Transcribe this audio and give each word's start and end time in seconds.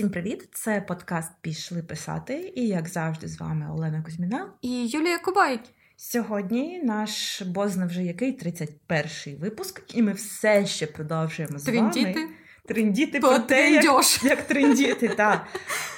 Всім 0.00 0.10
привіт! 0.10 0.48
Це 0.52 0.80
подкаст 0.80 1.32
Пішли 1.40 1.82
писати, 1.82 2.52
і 2.56 2.66
як 2.66 2.88
завжди, 2.88 3.28
з 3.28 3.40
вами 3.40 3.72
Олена 3.72 4.02
Кузьміна 4.02 4.52
і 4.62 4.86
Юлія 4.86 5.18
Кубай. 5.18 5.60
Сьогодні 5.96 6.82
наш 6.84 7.42
бозна 7.42 7.86
вже 7.86 8.02
який 8.02 8.38
31-й 8.38 9.34
випуск, 9.34 9.82
і 9.94 10.02
ми 10.02 10.12
все 10.12 10.66
ще 10.66 10.86
продовжуємо 10.86 11.58
з 11.58 11.62
Триндіти. 11.62 12.12
вами 12.12 12.28
трендіти 12.66 13.20
про 13.20 13.38
те, 13.38 13.70
як, 13.70 14.24
як 14.24 14.42
трендіти. 14.42 15.08
так. 15.16 15.46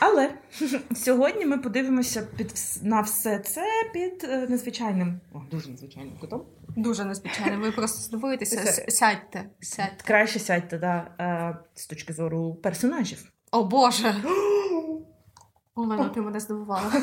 Але 0.01 0.35
сьогодні 0.95 1.47
ми 1.47 1.59
подивимося 1.59 2.27
під 2.37 2.55
на 2.83 3.01
все 3.01 3.39
це 3.39 3.65
під 3.93 4.25
е, 4.25 4.47
незвичайним, 4.49 5.21
о, 5.33 5.41
дуже 5.51 5.71
незвичайним 5.71 6.19
кутом. 6.21 6.43
Дуже 6.77 7.05
незвичайно. 7.05 7.61
Ви 7.61 7.73
просто 7.73 8.01
здивуєтеся. 8.01 8.85
Сядьте. 8.89 9.45
сядьте. 9.61 10.05
Краще 10.05 10.39
сядьте, 10.39 10.79
да, 10.79 11.15
е, 11.21 11.57
з 11.75 11.87
точки 11.87 12.13
зору 12.13 12.55
персонажів. 12.55 13.33
О 13.53 13.65
Боже! 13.65 14.15
Олена, 15.75 16.09
ти 16.09 16.21
мене 16.21 16.41
здивувала. 16.41 16.93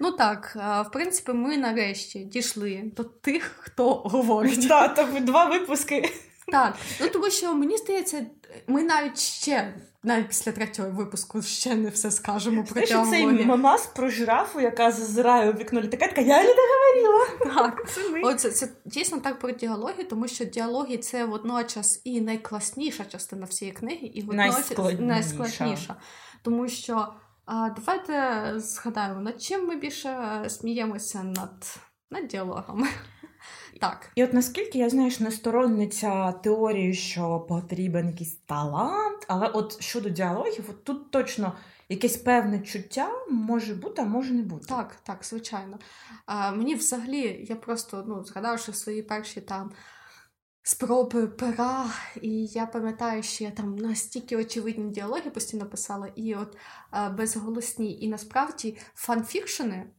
Ну 0.00 0.12
так, 0.12 0.52
в 0.56 0.90
принципі, 0.92 1.32
ми 1.32 1.56
нарешті 1.56 2.18
дійшли 2.18 2.92
до 2.96 3.04
тих, 3.04 3.56
хто 3.58 3.94
говорить. 3.94 4.66
Да, 4.68 4.88
два 5.20 5.44
випуски. 5.44 6.10
Так, 6.48 6.74
ну 7.00 7.08
тому 7.08 7.30
що 7.30 7.54
мені 7.54 7.76
здається, 7.76 8.26
ми 8.66 8.82
навіть 8.82 9.18
ще, 9.18 9.74
навіть 10.02 10.28
після 10.28 10.52
третього 10.52 10.90
випуску, 10.90 11.42
ще 11.42 11.74
не 11.74 11.88
все 11.88 12.10
скажемо 12.10 12.64
про 12.64 12.86
Знаєш, 12.86 13.10
цей 13.10 13.44
мамас 13.44 13.86
про 13.86 14.08
жирафу, 14.08 14.60
яка 14.60 14.90
зазирає 14.92 15.50
у 15.50 15.54
вікно 15.54 15.80
літака, 15.80 16.06
така 16.06 16.20
я 16.20 16.42
не 16.42 16.54
договорила. 16.54 17.26
Так, 17.54 17.90
це 17.94 18.08
ми. 18.08 18.20
Оце 18.20 18.50
це 18.50 18.68
дійсно 18.84 19.18
так 19.18 19.38
про 19.38 19.50
діалоги, 19.50 20.04
тому 20.04 20.28
що 20.28 20.44
діалоги 20.44 20.98
це 20.98 21.24
водночас 21.24 22.00
і 22.04 22.20
найкласніша 22.20 23.04
частина 23.04 23.46
всієї 23.46 23.76
книги, 23.76 24.06
і 24.14 24.22
водночас 24.22 24.54
найскладніша. 24.54 25.02
найскладніша. 25.02 25.96
Тому 26.42 26.68
що 26.68 27.08
а, 27.46 27.70
давайте 27.70 28.52
згадаємо, 28.56 29.20
над 29.20 29.42
чим 29.42 29.66
ми 29.66 29.76
більше 29.76 30.44
сміємося 30.48 31.22
над, 31.22 31.76
над 32.10 32.26
діалогами. 32.26 32.88
Так. 33.82 34.10
І 34.14 34.24
от 34.24 34.32
наскільки 34.32 34.78
я 34.78 34.90
знаєш, 34.90 35.20
не 35.20 35.30
сторонниця 35.30 36.32
теорії, 36.32 36.94
що 36.94 37.40
потрібен 37.40 38.08
якийсь 38.08 38.36
талант, 38.36 39.26
але 39.28 39.46
от 39.46 39.82
щодо 39.82 40.08
діалогів, 40.08 40.64
от 40.70 40.84
тут 40.84 41.10
точно 41.10 41.52
якесь 41.88 42.16
певне 42.16 42.60
чуття 42.60 43.10
може 43.30 43.74
бути, 43.74 44.02
а 44.02 44.04
може 44.04 44.34
не 44.34 44.42
бути. 44.42 44.66
Так, 44.68 44.96
так, 45.02 45.24
звичайно. 45.24 45.78
А, 46.26 46.52
Мені 46.52 46.74
взагалі, 46.74 47.46
я 47.48 47.56
просто 47.56 48.04
ну, 48.06 48.24
згадавши 48.24 48.72
свої 48.72 49.02
перші 49.02 49.40
там. 49.40 49.72
Спроби 50.64 51.26
пера, 51.26 51.86
і 52.20 52.46
я 52.46 52.66
пам'ятаю, 52.66 53.22
що 53.22 53.44
я 53.44 53.50
там 53.50 53.76
настільки 53.76 54.36
очевидні 54.36 54.90
діалоги 54.90 55.30
постійно 55.30 55.66
писала, 55.66 56.08
і 56.16 56.34
от 56.34 56.56
безголосні. 57.16 58.00
І 58.00 58.08
насправді 58.08 58.78
фанфікшени 58.94 59.90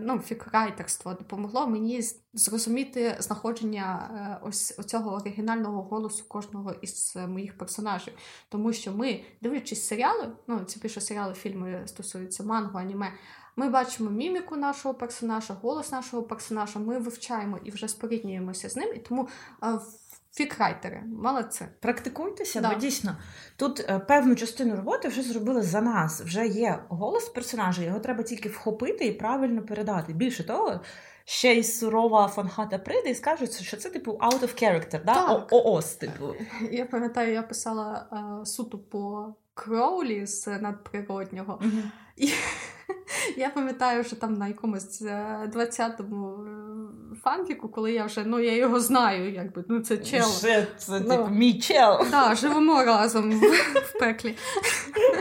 ну, 0.00 0.18
фікрайтерство 0.18 1.14
допомогло 1.14 1.66
мені 1.66 2.02
зрозуміти 2.34 3.16
знаходження 3.18 4.10
е, 4.42 4.46
ось 4.46 4.76
цього 4.86 5.14
оригінального 5.16 5.82
голосу 5.82 6.24
кожного 6.28 6.72
із 6.82 7.16
моїх 7.28 7.58
персонажів. 7.58 8.14
Тому 8.48 8.72
що 8.72 8.92
ми, 8.92 9.24
дивлячись 9.42 9.86
серіали, 9.86 10.32
ну 10.46 10.60
це 10.64 10.80
більше 10.80 11.00
серіали, 11.00 11.34
фільми 11.34 11.82
стосуються 11.86 12.44
манго, 12.44 12.78
аніме. 12.78 13.12
Ми 13.56 13.68
бачимо 13.68 14.10
міміку 14.10 14.56
нашого 14.56 14.94
персонажа, 14.94 15.54
голос 15.54 15.92
нашого 15.92 16.22
персонажа, 16.22 16.78
ми 16.78 16.98
вивчаємо 16.98 17.58
і 17.64 17.70
вже 17.70 17.88
споріднюємося 17.88 18.68
з 18.68 18.76
ним. 18.76 18.94
І 18.94 18.98
тому 18.98 19.28
е, 19.62 19.78
Фікрайтери, 20.36 21.02
молодці. 21.22 21.64
Практикуйтеся, 21.80 22.60
да. 22.60 22.68
бо 22.68 22.74
дійсно 22.74 23.16
тут 23.56 23.80
е, 23.80 23.98
певну 23.98 24.34
частину 24.34 24.76
роботи 24.76 25.08
вже 25.08 25.22
зробили 25.22 25.62
за 25.62 25.80
нас. 25.80 26.20
Вже 26.20 26.46
є 26.46 26.78
голос 26.88 27.28
персонажа, 27.28 27.82
його 27.82 28.00
треба 28.00 28.22
тільки 28.22 28.48
вхопити 28.48 29.06
і 29.06 29.12
правильно 29.12 29.62
передати. 29.62 30.12
Більше 30.12 30.46
того, 30.46 30.80
ще 31.24 31.54
й 31.54 31.64
сурова 31.64 32.28
фанхата 32.28 32.78
прийде 32.78 33.10
і 33.10 33.14
скаже, 33.14 33.46
що 33.46 33.76
це 33.76 33.90
типу 33.90 34.12
out 34.12 34.40
of 34.40 34.62
character, 34.62 35.04
да? 35.04 35.46
ООС, 35.50 35.94
типу. 35.94 36.34
Я 36.70 36.86
пам'ятаю, 36.86 37.32
я 37.32 37.42
писала 37.42 38.06
а, 38.10 38.44
суто 38.44 38.78
по 38.78 39.34
Кроулі 39.54 40.26
з 40.26 40.46
надприроднього. 40.46 41.60
Угу. 41.62 41.82
І 42.16 42.32
я 43.36 43.50
пам'ятаю, 43.50 44.04
що 44.04 44.16
там 44.16 44.34
на 44.34 44.48
якомусь 44.48 45.02
20-му 45.02 46.44
е, 46.44 46.50
е, 46.50 47.16
фанфіку, 47.22 47.68
коли 47.68 47.92
я 47.92 48.04
вже 48.04 48.24
ну 48.24 48.40
я 48.40 48.56
його 48.56 48.80
знаю, 48.80 49.32
якби 49.32 49.64
ну 49.68 49.80
це 49.80 49.98
чел. 49.98 50.28
Вже 50.28 50.66
це 50.78 51.00
ну, 51.00 51.08
типу 51.08 51.28
мій 51.28 51.60
чел. 51.60 51.98
Так, 51.98 52.10
да, 52.10 52.34
живемо 52.34 52.84
разом 52.84 53.32
в, 53.32 53.42
в 53.74 53.98
пеклі. 53.98 54.36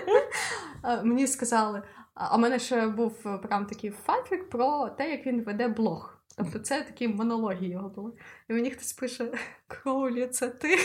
Мені 1.04 1.28
сказали, 1.28 1.82
а 2.14 2.38
в 2.38 2.40
мене 2.40 2.60
ще 2.60 2.88
був 2.88 3.40
прям 3.44 3.66
такий 3.66 3.94
фанфік 4.06 4.50
про 4.50 4.90
те, 4.90 5.12
як 5.12 5.26
він 5.26 5.44
веде 5.44 5.68
блог. 5.68 6.18
Тобто 6.38 6.60
це 6.60 6.82
такі 6.82 7.08
монологи 7.08 7.68
його 7.68 7.90
були. 7.90 8.12
І 8.50 8.54
мені 8.54 8.72
хтось 8.72 8.94
пише: 8.94 9.32
Кроулі, 9.68 10.28
це 10.28 10.48
ти. 10.48 10.70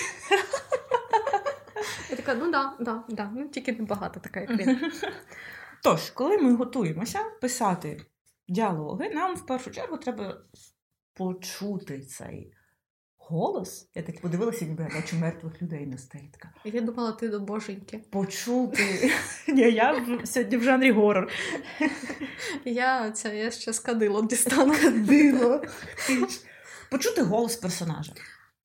Я 2.10 2.16
така, 2.16 2.34
ну 2.34 2.50
да, 2.50 2.72
да, 2.80 3.02
да, 3.08 3.30
ну 3.34 3.48
тільки 3.48 3.72
небагато 3.72 4.20
така, 4.20 4.40
як 4.40 4.50
він. 4.50 4.92
Тож, 5.82 6.10
коли 6.10 6.38
ми 6.38 6.54
готуємося 6.54 7.18
писати 7.40 8.06
діалоги, 8.48 9.10
нам 9.10 9.34
в 9.34 9.46
першу 9.46 9.70
чергу 9.70 9.96
треба 9.96 10.40
почути 11.14 12.00
цей 12.00 12.52
голос. 13.30 13.88
Я 13.94 14.02
так 14.02 14.20
подивилася, 14.20 14.64
ніби 14.64 14.88
я 14.90 15.00
бачу 15.00 15.16
мертвих 15.16 15.62
людей 15.62 15.86
на 15.86 15.98
стейтка. 15.98 16.52
Я 16.64 16.80
думала, 16.80 17.12
ти 17.12 17.28
до 17.28 17.40
боженьки. 17.40 17.98
Почути. 18.10 19.12
Ні, 19.48 19.62
Я 19.62 20.06
сьогодні 20.24 20.56
в 20.56 20.62
жанрі 20.62 20.90
горор. 20.90 21.28
Я 22.64 23.10
це 23.10 23.36
я 23.36 23.50
ще 23.50 23.72
скадило 23.72 24.22
дістану. 24.22 24.74
Кадило. 24.82 25.62
Почути 26.90 27.22
голос 27.22 27.56
персонажа. 27.56 28.12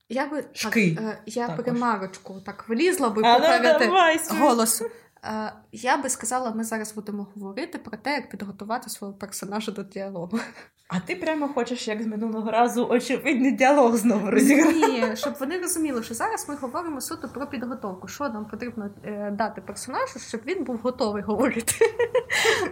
Я 0.10 0.28
би 0.28 0.44
Шки. 0.54 0.96
так, 0.96 1.06
е, 1.06 1.22
я 1.26 1.50
примарочку 1.50 2.42
так 2.46 2.70
влізла 2.70 3.10
би 3.10 3.22
попереди 3.22 3.92
голосу. 4.30 4.86
Я 5.72 5.98
би 5.98 6.10
сказала, 6.10 6.52
ми 6.52 6.64
зараз 6.64 6.94
будемо 6.96 7.28
говорити 7.36 7.78
про 7.78 7.98
те, 7.98 8.12
як 8.12 8.30
підготувати 8.30 8.90
свого 8.90 9.14
персонажа 9.14 9.72
до 9.72 9.84
діалогу. 9.84 10.40
А 10.88 11.00
ти 11.00 11.16
прямо 11.16 11.48
хочеш, 11.48 11.88
як 11.88 12.04
з 12.04 12.06
минулого 12.06 12.52
разу, 12.52 12.88
очевидний 12.88 13.52
діалог 13.52 13.96
знову 13.96 14.32
розіграти? 14.32 14.74
Ні, 14.74 15.16
щоб 15.16 15.34
вони 15.40 15.60
розуміли, 15.60 16.04
що 16.04 16.14
зараз 16.14 16.50
ми 16.50 16.56
говоримо 16.56 17.02
суто 17.02 17.28
про 17.28 17.48
підготовку. 17.48 18.08
Що 18.08 18.30
нам 18.30 18.46
потрібно 18.46 18.90
е, 19.04 19.32
дати 19.32 19.62
персонажу, 19.62 20.20
щоб 20.20 20.42
він 20.46 20.64
був 20.64 20.78
готовий 20.78 21.24
говорити. 21.24 21.74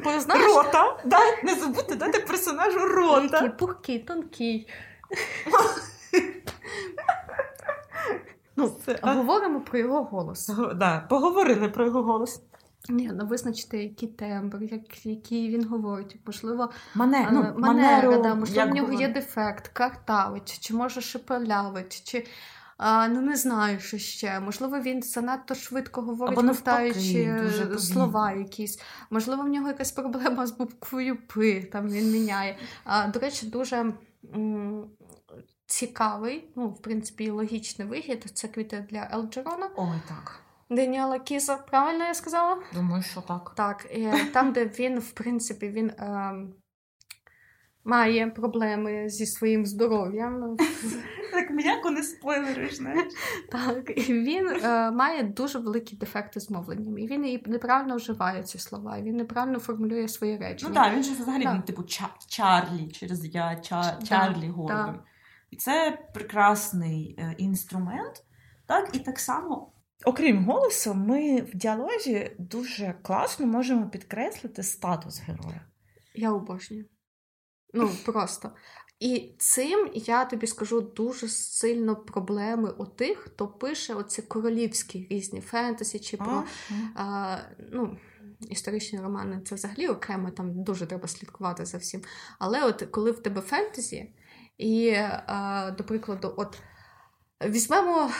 Бо, 0.03 0.19
знаєш, 0.19 0.55
Рота. 0.55 0.97
Да, 1.05 1.19
Не 1.43 1.55
забудьте 1.55 1.95
дати 1.95 2.19
персонажу 2.19 2.79
рота. 2.79 3.37
Який 3.37 3.49
пухкий, 3.49 3.99
тонкий. 3.99 4.67
Ну, 8.55 8.71
це, 8.85 8.99
Говоримо 9.03 9.61
про 9.61 9.79
його 9.79 10.03
голос. 10.03 10.51
Да, 10.75 11.05
Поговорили 11.09 11.69
про 11.69 11.85
його 11.85 12.03
голос. 12.03 12.41
Ні, 12.89 13.11
ну 13.13 13.25
визначити, 13.25 13.83
який 13.83 14.09
тембр, 14.09 14.63
як, 14.63 15.05
який 15.05 15.49
він 15.49 15.67
говорить. 15.67 16.19
Можливо, 16.25 16.69
Мане, 16.95 17.29
ну, 17.31 17.39
манера, 17.41 17.53
манеру, 17.57 18.23
да, 18.23 18.35
можливо, 18.35 18.71
в 18.71 18.73
нього 18.73 18.87
говорить. 18.87 19.07
є 19.07 19.13
дефект, 19.13 19.67
картавить, 19.67 20.59
чи 20.59 20.73
може 20.73 21.01
шепелявить, 21.01 22.03
чи 22.03 22.27
а, 22.77 23.07
ну 23.07 23.21
не 23.21 23.35
знаю, 23.35 23.79
що 23.79 23.97
ще. 23.97 24.39
Можливо, 24.39 24.79
він 24.79 25.01
занадто 25.03 25.55
швидко 25.55 26.01
говорить, 26.01 26.35
повтаючи 26.35 27.41
слова 27.77 28.31
якісь. 28.31 28.81
Можливо, 29.09 29.43
в 29.43 29.47
нього 29.47 29.67
якась 29.67 29.91
проблема 29.91 30.47
з 30.47 30.51
буквою 30.51 31.17
П, 31.27 31.63
там 31.63 31.89
він 31.89 32.11
міняє. 32.11 32.57
А, 32.83 33.07
До 33.07 33.19
речі, 33.19 33.45
дуже. 33.45 33.93
Цікавий, 35.73 36.47
ну, 36.55 36.67
в 36.67 36.81
принципі, 36.81 37.29
логічний 37.29 37.87
вихід. 37.87 38.31
Це 38.33 38.47
квіти 38.47 38.87
для 38.89 39.09
Елджерона. 39.13 39.69
Ой, 39.75 39.97
так. 40.07 40.39
Даніела 40.69 41.19
Кіза, 41.19 41.57
правильно 41.57 42.03
я 42.03 42.13
сказала? 42.13 42.57
Думаю, 42.73 43.03
що 43.03 43.21
так. 43.21 43.53
Так, 43.55 43.87
і 43.95 44.09
там, 44.33 44.53
де 44.53 44.65
він, 44.65 44.99
в 44.99 45.11
принципі, 45.11 45.69
він 45.69 45.89
е, 45.89 46.33
має 47.83 48.27
проблеми 48.27 49.09
зі 49.09 49.25
своїм 49.25 49.65
здоров'ям. 49.65 50.57
Так 51.31 51.49
м'яко 51.51 51.91
не 51.91 52.03
спойлериш, 52.03 52.75
знаєш. 52.75 53.13
Так, 53.51 54.07
і 54.09 54.13
він 54.13 54.47
е, 54.47 54.91
має 54.91 55.23
дуже 55.23 55.59
великі 55.59 55.95
дефекти 55.95 56.39
з 56.39 56.49
мовленням. 56.49 56.97
І 56.97 57.07
він 57.07 57.25
і 57.25 57.43
неправильно 57.45 57.95
вживає 57.95 58.43
ці 58.43 58.59
слова, 58.59 58.97
і 58.97 59.03
він 59.03 59.15
неправильно 59.15 59.59
формулює 59.59 60.07
свої 60.07 60.37
речі. 60.37 60.65
Ну 60.69 60.73
так, 60.73 60.93
він 60.93 61.03
же 61.03 61.13
взагалі, 61.13 61.47
він, 61.47 61.61
типу, 61.61 61.83
Чарлі, 62.27 62.87
через 62.91 63.35
я 63.35 63.55
Чарлі 64.09 64.47
Гордон. 64.47 64.99
І 65.53 65.55
це 65.55 65.99
прекрасний 66.13 67.15
е, 67.19 67.35
інструмент. 67.37 68.25
Так, 68.67 68.89
І 68.93 68.99
так 68.99 69.19
само, 69.19 69.73
окрім 70.05 70.45
голосу, 70.45 70.93
ми 70.93 71.41
в 71.41 71.55
діалозі 71.55 72.35
дуже 72.39 72.95
класно 73.03 73.45
можемо 73.45 73.89
підкреслити 73.89 74.63
статус 74.63 75.19
героя. 75.19 75.65
Я 76.15 76.31
обожнюю. 76.31 76.85
Ну, 77.73 77.89
просто. 78.05 78.51
І 78.99 79.35
цим 79.39 79.91
я 79.93 80.25
тобі 80.25 80.47
скажу 80.47 80.81
дуже 80.81 81.27
сильно 81.27 81.95
проблеми 81.95 82.71
у 82.77 82.85
тих, 82.85 83.17
хто 83.17 83.47
пише 83.47 83.93
оці 83.93 84.21
королівські 84.21 85.07
різні 85.11 85.41
фентезі 85.41 85.99
чи 85.99 86.17
про 86.17 86.43
а, 86.95 87.37
ну, 87.71 87.97
історичні 88.49 88.99
романи. 88.99 89.41
Це 89.45 89.55
взагалі 89.55 89.87
окремо 89.87 90.31
там 90.31 90.63
дуже 90.63 90.85
треба 90.85 91.07
слідкувати 91.07 91.65
за 91.65 91.77
всім. 91.77 92.01
Але 92.39 92.65
от 92.65 92.87
коли 92.91 93.11
в 93.11 93.23
тебе 93.23 93.41
фентезі, 93.41 94.13
і, 94.57 94.97
до 95.77 95.83
прикладу, 95.83 96.33
от. 96.37 96.59
Візьмемо, 97.45 98.11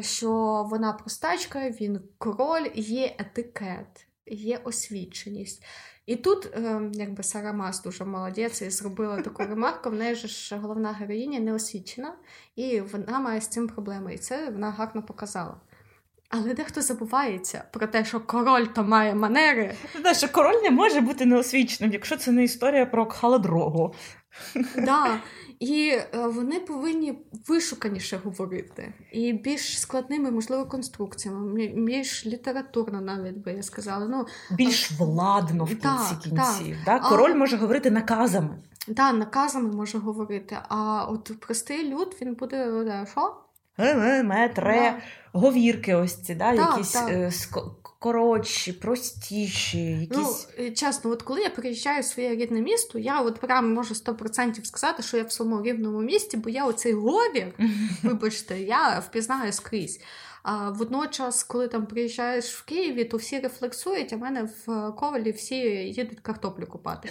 що 0.00 0.30
вона 0.70 0.92
простачка, 0.92 1.70
він 1.70 2.00
король, 2.18 2.66
є 2.74 3.14
етикет, 3.18 4.06
є 4.26 4.60
освіченість. 4.64 5.64
І 6.06 6.16
тут, 6.16 6.46
е, 6.46 6.90
якби 6.94 7.22
Сара 7.22 7.52
Мас 7.52 7.82
дуже 7.82 8.04
молодець 8.04 8.62
і 8.62 8.70
зробила 8.70 9.22
таку 9.22 9.42
ремарку, 9.48 9.90
в 9.90 9.94
неї 9.94 10.14
ж 10.14 10.56
головна 10.56 10.92
героїня 10.92 11.40
не 11.40 11.52
освічена, 11.52 12.14
і 12.56 12.80
вона 12.80 13.20
має 13.20 13.40
з 13.40 13.48
цим 13.48 13.68
проблеми. 13.68 14.14
І 14.14 14.18
це 14.18 14.50
вона 14.50 14.70
гарно 14.70 15.02
показала. 15.02 15.60
Але 16.28 16.54
дехто 16.54 16.82
забувається 16.82 17.64
про 17.72 17.86
те, 17.86 18.04
що 18.04 18.20
король 18.20 18.66
то 18.66 18.82
має 18.82 19.14
манери. 19.14 19.74
Те, 20.02 20.14
що 20.14 20.28
король 20.28 20.62
не 20.62 20.70
може 20.70 21.00
бути 21.00 21.26
неосвіченим, 21.26 21.92
якщо 21.92 22.16
це 22.16 22.32
не 22.32 22.44
історія 22.44 22.86
про 22.86 23.06
Кхаладрогу. 23.06 23.94
Да. 24.76 25.20
І 25.60 25.88
е, 25.88 26.26
вони 26.26 26.60
повинні 26.60 27.18
вишуканіше 27.48 28.20
говорити, 28.24 28.92
і 29.12 29.32
більш 29.32 29.80
складними, 29.80 30.30
можливо, 30.30 30.66
конструкціями, 30.66 31.66
більш 31.66 32.26
літературно, 32.26 33.00
навіть 33.00 33.36
би 33.36 33.52
я 33.52 33.62
сказала. 33.62 34.06
Ну, 34.06 34.26
Більш 34.56 34.92
владно 34.92 35.64
в 35.64 35.68
кінці 35.68 35.82
так, 35.82 36.20
кінців. 36.22 36.76
Так. 36.84 37.02
Король 37.02 37.30
а... 37.30 37.34
може 37.34 37.56
говорити 37.56 37.90
наказами. 37.90 38.58
Так, 38.86 38.94
да, 38.94 39.12
наказами 39.12 39.72
може 39.72 39.98
говорити. 39.98 40.58
А 40.68 41.04
от 41.04 41.40
простий 41.40 41.94
люд 41.94 42.16
він 42.22 42.34
буде 42.34 43.06
що? 43.10 43.36
Метре, 44.24 45.00
да. 45.32 45.40
говірки, 45.40 45.94
ось 45.94 46.22
ці, 46.22 46.34
да, 46.34 46.56
так, 46.56 46.70
якісь 46.70 46.92
так. 46.92 47.10
Е, 47.10 47.30
коротші, 48.00 48.72
простіші. 48.72 49.78
якісь... 49.78 50.48
Ну, 50.58 50.70
Чесно, 50.70 51.10
от 51.10 51.22
коли 51.22 51.40
я 51.40 51.50
приїжджаю 51.50 52.02
в 52.02 52.04
своє 52.04 52.30
рідне 52.30 52.60
місто, 52.60 52.98
я 52.98 53.20
от 53.20 53.40
прям 53.40 53.72
можу 53.72 53.94
100% 53.94 54.64
сказати, 54.64 55.02
що 55.02 55.16
я 55.16 55.22
в 55.22 55.32
своєму 55.32 55.62
рівному 55.62 56.00
місті, 56.00 56.36
бо 56.36 56.50
я 56.50 56.64
оцей 56.64 56.92
говір, 56.92 57.46
вибачте, 58.02 58.60
я 58.60 58.98
впізнаю 59.08 59.52
скрізь. 59.52 60.00
А 60.42 60.70
водночас, 60.70 61.42
коли 61.42 61.68
там 61.68 61.86
приїжджаєш 61.86 62.54
в 62.54 62.64
Києві, 62.64 63.04
то 63.04 63.16
всі 63.16 63.40
рефлексують, 63.40 64.12
а 64.12 64.16
в 64.16 64.18
мене 64.18 64.48
в 64.66 64.92
ковалі 64.92 65.32
всі 65.32 65.56
їдуть 65.56 66.20
картоплю 66.20 66.66
купати. 66.66 67.10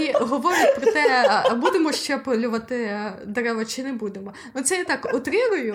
І 0.00 0.12
говорять 0.12 0.80
про 0.80 0.92
те, 0.92 1.42
будемо 1.56 1.92
ще 1.92 2.18
полювати 2.18 3.00
дерева 3.26 3.64
чи 3.64 3.82
не 3.82 3.92
будемо. 3.92 4.32
Ну 4.54 4.62
це 4.62 4.76
я 4.78 4.84
так 4.84 5.14
утрирую. 5.14 5.74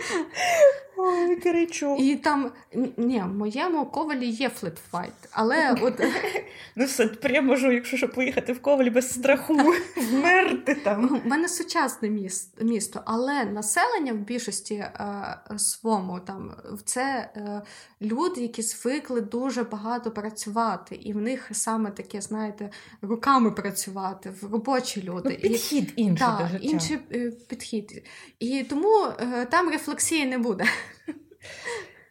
Ой, 0.96 1.36
кричу. 1.36 1.96
І 1.98 2.16
там 2.16 2.52
ні, 2.96 3.20
в 3.20 3.34
моєму 3.34 3.86
Ковелі 3.86 4.26
є 4.26 4.48
flat 4.48 4.74
white, 4.74 5.12
але 5.30 5.76
от 5.80 6.00
ну 6.76 6.84
все, 6.84 7.10
я 7.30 7.42
можу, 7.42 7.72
якщо 7.72 7.96
що 7.96 8.08
поїхати 8.08 8.52
в 8.52 8.62
Ковелі 8.62 8.90
без 8.90 9.12
страху, 9.12 9.54
вмерти 9.96 10.74
там. 10.74 11.20
У 11.24 11.28
мене 11.28 11.48
сучасне 11.48 12.30
місто, 12.60 13.02
але 13.04 13.44
населення 13.44 14.12
в 14.12 14.16
більшості 14.16 14.74
е, 14.74 15.38
своєму 15.56 16.20
там 16.20 16.54
це 16.84 17.30
е, 17.36 17.62
люди, 18.02 18.40
які 18.40 18.62
звикли 18.62 19.20
дуже 19.20 19.62
багато 19.62 20.10
працювати, 20.10 20.94
і 20.94 21.12
в 21.12 21.16
них 21.16 21.48
саме 21.52 21.90
таке, 21.90 22.20
знаєте, 22.20 22.70
руками 23.02 23.50
працювати, 23.50 24.32
в 24.42 24.52
робочі 24.52 25.02
люди. 25.02 25.28
Ну, 25.44 25.50
Підхід 25.50 25.92
інший 25.96 26.26
інший 26.60 26.98
е, 27.12 27.32
підхід. 27.48 28.02
І 28.38 28.62
тому 28.62 29.06
е, 29.20 29.46
там 29.50 29.70
рефлексії 29.82 30.26
не 30.26 30.38
буде. 30.38 30.64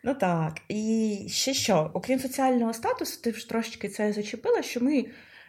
Ну 0.04 0.14
так. 0.14 0.58
І 0.70 1.18
ще 1.30 1.54
що, 1.54 1.92
окрім 1.94 2.20
соціального 2.20 2.74
статусу, 2.74 3.22
ти 3.22 3.34
ж 3.34 3.50
трошечки 3.50 3.90
це 3.90 4.14
зачепила, 4.14 4.62
що 4.62 4.80
ми. 4.82 5.06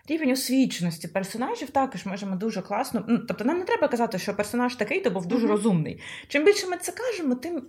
Рівень 0.08 0.30
освіченості 0.30 1.08
персонажів 1.08 1.70
також 1.70 2.06
можемо 2.06 2.36
дуже 2.36 2.62
класно. 2.62 3.04
Ну, 3.08 3.18
Тобто 3.18 3.44
нам 3.44 3.58
не 3.58 3.64
треба 3.64 3.88
казати, 3.88 4.18
що 4.18 4.34
персонаж 4.34 4.76
такий, 4.76 5.00
то 5.00 5.10
був 5.10 5.26
дуже 5.26 5.46
mm-hmm. 5.46 5.50
розумний. 5.50 6.00
Чим 6.28 6.44
більше 6.44 6.66
ми 6.66 6.76
це 6.76 6.92
кажемо, 6.92 7.34
тим 7.34 7.68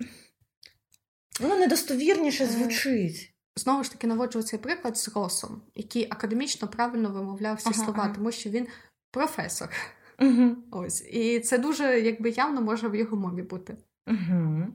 воно 1.40 1.56
недостовірніше 1.56 2.44
е, 2.44 2.48
звучить. 2.48 3.34
Знову 3.56 3.84
ж 3.84 3.92
таки, 3.92 4.08
наводжу 4.08 4.44
цей 4.44 4.60
приклад 4.60 4.98
з 4.98 5.16
Росом, 5.16 5.62
який 5.76 6.08
академічно 6.10 6.68
правильно 6.68 7.10
вимовляв 7.10 7.56
всі 7.58 7.70
ага, 7.70 7.86
слова, 7.86 8.04
ага. 8.04 8.14
тому 8.16 8.32
що 8.32 8.50
він 8.50 8.68
професор. 9.12 9.70
Угу. 10.20 10.56
Ось. 10.72 11.02
І 11.02 11.40
це 11.40 11.58
дуже 11.58 12.00
якби 12.00 12.30
явно 12.30 12.62
може 12.62 12.88
в 12.88 12.96
його 12.96 13.18
мові 13.18 13.42
бути. 13.42 13.78
Угу. 14.08 14.68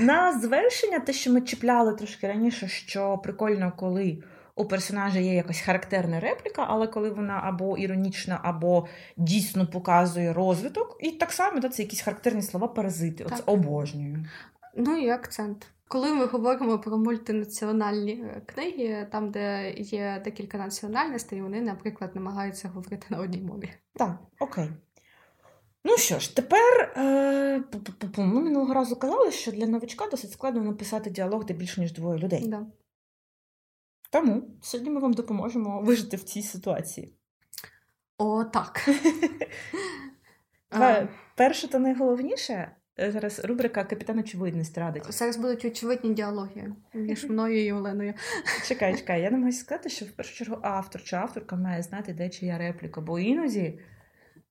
На 0.00 0.38
завершення, 0.40 1.00
те, 1.00 1.12
що 1.12 1.32
ми 1.32 1.40
чіпляли 1.40 1.94
трошки 1.94 2.28
раніше, 2.28 2.68
що 2.68 3.18
прикольно, 3.18 3.72
коли 3.76 4.22
у 4.56 4.64
персонажа 4.64 5.18
є 5.18 5.34
якась 5.34 5.60
характерна 5.60 6.20
репліка, 6.20 6.66
але 6.68 6.86
коли 6.86 7.10
вона 7.10 7.40
або 7.44 7.78
іронічна, 7.78 8.40
або 8.42 8.86
дійсно 9.16 9.66
показує 9.66 10.32
розвиток, 10.32 10.96
і 11.00 11.10
так 11.10 11.32
само 11.32 11.60
да, 11.60 11.68
це 11.68 11.82
якісь 11.82 12.00
характерні 12.02 12.42
слова 12.42 12.68
паразити. 12.68 13.24
Оце 13.24 13.42
обожнюю. 13.46 14.26
Ну 14.76 14.96
і 14.96 15.08
акцент. 15.08 15.66
Коли 15.88 16.14
ми 16.14 16.26
говоримо 16.26 16.78
про 16.78 16.98
мультинаціональні 16.98 18.12
е, 18.12 18.42
книги, 18.46 19.06
там, 19.12 19.30
де 19.30 19.72
є 19.76 20.20
декілька 20.24 20.58
національностей, 20.58 21.42
вони, 21.42 21.60
наприклад, 21.60 22.10
намагаються 22.14 22.68
говорити 22.68 23.06
на 23.10 23.18
одній 23.18 23.42
мові. 23.42 23.70
Так, 23.94 24.18
окей. 24.38 24.70
Ну 25.84 25.96
що 25.96 26.18
ж, 26.18 26.36
тепер 26.36 26.92
е, 26.96 27.62
ми 28.16 28.40
минулого 28.40 28.74
разу 28.74 28.96
казали, 28.96 29.32
що 29.32 29.52
для 29.52 29.66
новичка 29.66 30.06
досить 30.10 30.32
складно 30.32 30.62
написати 30.62 31.10
діалог, 31.10 31.44
де 31.44 31.54
більше, 31.54 31.80
ніж 31.80 31.92
двоє 31.92 32.18
людей. 32.18 32.48
Да. 32.48 32.66
Тому 34.10 34.42
сьогодні 34.62 34.90
ми 34.90 35.00
вам 35.00 35.12
допоможемо 35.12 35.80
вижити 35.80 36.16
в 36.16 36.22
цій 36.22 36.42
ситуації. 36.42 37.12
О, 38.18 38.44
так. 38.44 38.88
Перше 41.36 41.68
та 41.68 41.78
найголовніше 41.78 42.76
Е, 43.00 43.12
зараз 43.12 43.44
рубрика 43.44 43.84
Капітан 43.84 44.18
Очевидність 44.18 44.78
радить. 44.78 45.12
Зараз 45.12 45.36
будуть 45.36 45.64
очевидні 45.64 46.14
діалоги 46.14 46.72
між 46.94 47.24
мною 47.24 47.66
і 47.66 47.72
Оленою. 47.72 48.14
Чекай, 48.68 48.96
чекай, 48.96 49.22
я 49.22 49.30
намагаюся 49.30 49.60
сказати, 49.60 49.88
що 49.88 50.04
в 50.04 50.10
першу 50.10 50.34
чергу 50.34 50.58
автор 50.62 51.02
чи 51.02 51.16
авторка 51.16 51.56
має 51.56 51.82
знати, 51.82 52.12
де 52.12 52.28
чия 52.28 52.58
репліка, 52.58 53.00
бо 53.00 53.18
іноді. 53.18 53.78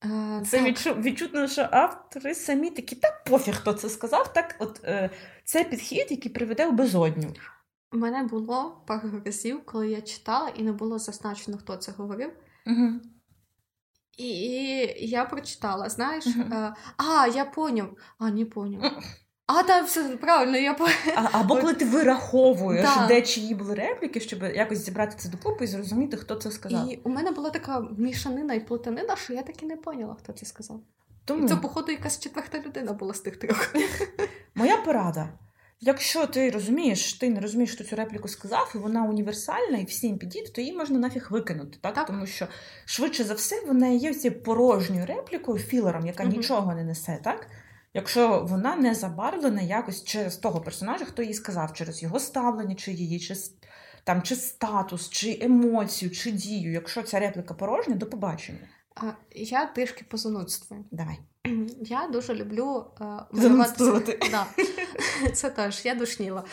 А, 0.04 0.42
це 0.46 0.64
відчу, 0.64 0.94
відчутно, 0.94 1.48
що 1.48 1.68
автори 1.72 2.36
самі 2.36 2.70
такі, 2.70 2.96
так 2.96 3.24
пофіг, 3.24 3.56
хто 3.56 3.74
це 3.74 3.90
сказав. 3.90 4.34
Так, 4.34 4.56
от 4.60 4.82
е, 4.84 5.10
це 5.44 5.64
підхід, 5.64 6.08
який 6.10 6.32
приведе 6.32 6.68
в 6.68 6.74
безодню. 6.74 7.34
У 7.92 7.98
мене 7.98 8.24
було 8.24 8.84
пару 8.88 9.22
разів, 9.26 9.66
коли 9.66 9.90
я 9.90 10.02
читала, 10.02 10.50
і 10.50 10.64
не 10.64 10.72
було 10.72 11.00
зазначено, 11.00 11.58
хто 11.58 11.76
це 11.76 11.92
говорив. 11.92 12.32
Угу. 12.68 12.90
І 14.18 14.28
я 15.00 15.26
прочитала, 15.26 15.90
знаєш, 15.90 16.28
uh-huh. 16.28 16.74
а, 16.98 17.28
я 17.28 17.46
поняв, 17.46 17.98
а 18.18 18.30
не 18.30 18.46
поняв. 18.46 18.82
А, 19.46 19.64
так, 19.64 19.88
все 19.88 20.18
правильно, 20.18 20.58
я 20.58 20.74
по... 20.74 20.88
А, 21.16 21.30
Або 21.32 21.56
коли 21.56 21.74
ти 21.74 21.86
вираховуєш, 21.86 22.84
да. 22.84 23.08
де 23.08 23.22
чиї 23.22 23.56
були 23.56 23.76
репліки, 23.76 24.20
щоб 24.20 24.44
якось 24.44 24.78
зібрати 24.78 25.16
це 25.18 25.30
докупи 25.30 25.64
і 25.64 25.68
зрозуміти, 25.68 26.18
хто 26.18 26.36
це 26.36 26.52
сказав. 26.52 26.92
І 26.92 27.00
у 27.04 27.10
мене 27.10 27.32
була 27.32 27.50
така 27.50 27.88
мішанина 27.98 28.54
і 28.54 28.60
плутанина, 28.60 29.16
що 29.16 29.34
я 29.34 29.42
так 29.42 29.64
і 29.64 29.66
не 29.66 29.78
поняла, 29.78 30.16
хто 30.20 30.34
це 30.34 30.46
сказав. 30.46 30.80
Тому... 31.26 31.48
Це, 31.48 31.56
походу, 31.56 31.92
якась 31.92 32.20
четверта 32.20 32.60
людина 32.60 32.94
була 32.94 33.14
з 33.14 33.20
тих 33.20 33.38
трьох. 33.38 33.76
Моя 34.56 34.78
порада. 34.78 35.30
Якщо 35.82 36.28
ти 36.28 36.50
розумієш, 36.50 37.14
ти 37.14 37.30
не 37.30 37.40
розумієш, 37.40 37.72
хто 37.72 37.84
цю 37.84 37.96
репліку 37.96 38.28
сказав, 38.28 38.72
і 38.76 38.78
вона 38.78 39.04
універсальна 39.04 39.78
і 39.78 39.86
всім 39.86 40.18
підійде, 40.18 40.50
то 40.50 40.62
її 40.62 40.74
можна 40.74 41.00
нафіг 41.00 41.28
викинути. 41.30 41.78
Так? 41.82 41.94
так? 41.94 42.08
Тому 42.08 42.26
що 42.26 42.48
швидше 42.86 43.24
за 43.24 43.34
все 43.34 43.66
вона 43.68 43.88
є 43.88 44.14
цією 44.14 44.44
порожньою 44.44 45.06
реплікою, 45.06 45.60
філером, 45.60 46.08
яка 46.08 46.24
угу. 46.24 46.32
нічого 46.32 46.76
не 46.76 46.84
несе, 46.84 47.20
так? 47.24 47.48
Якщо 47.94 48.46
вона 48.50 48.76
не 48.76 48.96
забарвлена 48.96 49.62
якось 49.62 50.04
через 50.04 50.38
того 50.38 50.62
персонажа, 50.62 51.06
хто 51.06 51.24
їй 51.24 51.34
сказав, 51.34 51.74
через 51.74 52.04
його 52.04 52.20
ставлення, 52.20 52.76
чи 52.76 52.92
її, 52.92 53.20
чи 53.20 53.36
там, 54.04 54.22
чи 54.22 54.36
статус, 54.36 55.10
чи 55.10 55.38
емоцію, 55.42 56.12
чи 56.12 56.32
дію. 56.32 56.72
Якщо 56.72 57.04
ця 57.04 57.20
репліка 57.20 57.54
порожня, 57.54 57.96
до 57.96 58.06
побачення. 58.06 58.68
А, 58.96 59.12
Я 59.32 59.66
трішки 59.66 60.06
по 60.10 60.18
занудству. 60.18 60.86
Давай. 60.92 61.20
Я 61.82 62.08
дуже 62.08 62.36
люблю 62.36 62.86
малювати. 63.32 64.20
Да. 64.32 64.48
Це 65.34 65.50
теж, 65.50 65.86
я 65.86 65.96
душніла. 65.96 66.44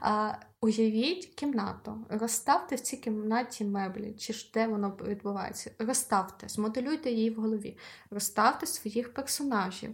А, 0.00 0.32
Уявіть 0.64 1.26
кімнату, 1.26 2.06
розставте 2.10 2.76
в 2.76 2.80
цій 2.80 2.96
кімнаті 2.96 3.64
меблі, 3.64 4.14
чи 4.18 4.32
ж 4.32 4.50
де 4.54 4.66
воно 4.66 4.96
відбувається. 5.08 5.70
Розставте, 5.78 6.48
змоделюйте 6.48 7.10
її 7.10 7.30
в 7.30 7.40
голові, 7.40 7.78
розставте 8.10 8.66
своїх 8.66 9.14
персонажів. 9.14 9.90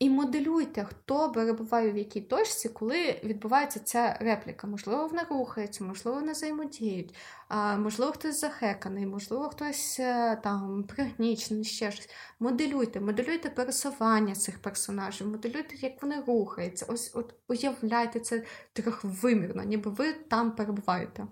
І 0.00 0.10
моделюйте, 0.10 0.84
хто 0.84 1.32
перебуває 1.32 1.92
в 1.92 1.96
якій 1.96 2.20
точці, 2.20 2.68
коли 2.68 3.20
відбувається 3.24 3.80
ця 3.80 4.16
репліка. 4.20 4.66
Можливо, 4.66 5.06
вона 5.06 5.26
рухається, 5.30 5.84
можливо, 5.84 6.18
вони 6.20 6.32
взаємодіють, 6.32 7.14
можливо, 7.78 8.12
хтось 8.12 8.40
захеканий, 8.40 9.06
можливо, 9.06 9.48
хтось 9.48 10.00
е, 10.00 10.40
там 10.42 10.84
пригнічений, 10.84 11.64
ще 11.64 11.90
щось. 11.90 12.08
Моделюйте, 12.40 13.00
моделюйте 13.00 13.50
пересування 13.50 14.34
цих 14.34 14.62
персонажів, 14.62 15.28
моделюйте, 15.28 15.76
як 15.76 16.02
вони 16.02 16.22
рухаються. 16.26 16.86
Ось 16.88 17.10
от 17.14 17.34
уявляйте 17.48 18.20
це 18.20 18.44
трьохвимірно, 18.72 19.62
ніби 19.62 19.90
ви 19.90 20.12
там 20.12 20.52
перебуваєте. 20.52 21.26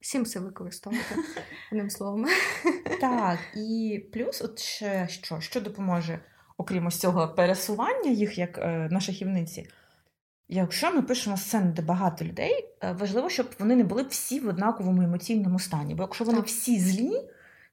Всім 0.00 0.26
це 0.26 0.40
використовувати 0.40 1.16
одним 1.72 1.90
словом. 1.90 2.26
Так, 3.00 3.38
і 3.56 4.00
плюс, 4.12 4.42
от 4.42 4.58
ще 4.58 5.08
що, 5.08 5.40
що 5.40 5.60
допоможе 5.60 6.20
окрім 6.56 6.86
ось 6.86 6.98
цього 6.98 7.28
пересування 7.28 8.10
їх 8.10 8.38
як 8.38 8.58
е, 8.58 8.88
на 8.90 9.00
шахівниці. 9.00 9.66
Якщо 10.48 10.92
ми 10.92 11.02
пишемо 11.02 11.36
сцену, 11.36 11.72
де 11.72 11.82
багато 11.82 12.24
людей, 12.24 12.68
е, 12.82 12.92
важливо, 12.92 13.30
щоб 13.30 13.46
вони 13.58 13.76
не 13.76 13.84
були 13.84 14.02
всі 14.02 14.40
в 14.40 14.48
однаковому 14.48 15.02
емоційному 15.02 15.58
стані. 15.58 15.94
Бо 15.94 16.02
якщо 16.02 16.24
вони 16.24 16.38
так. 16.38 16.46
всі 16.46 16.80
злі, 16.80 17.12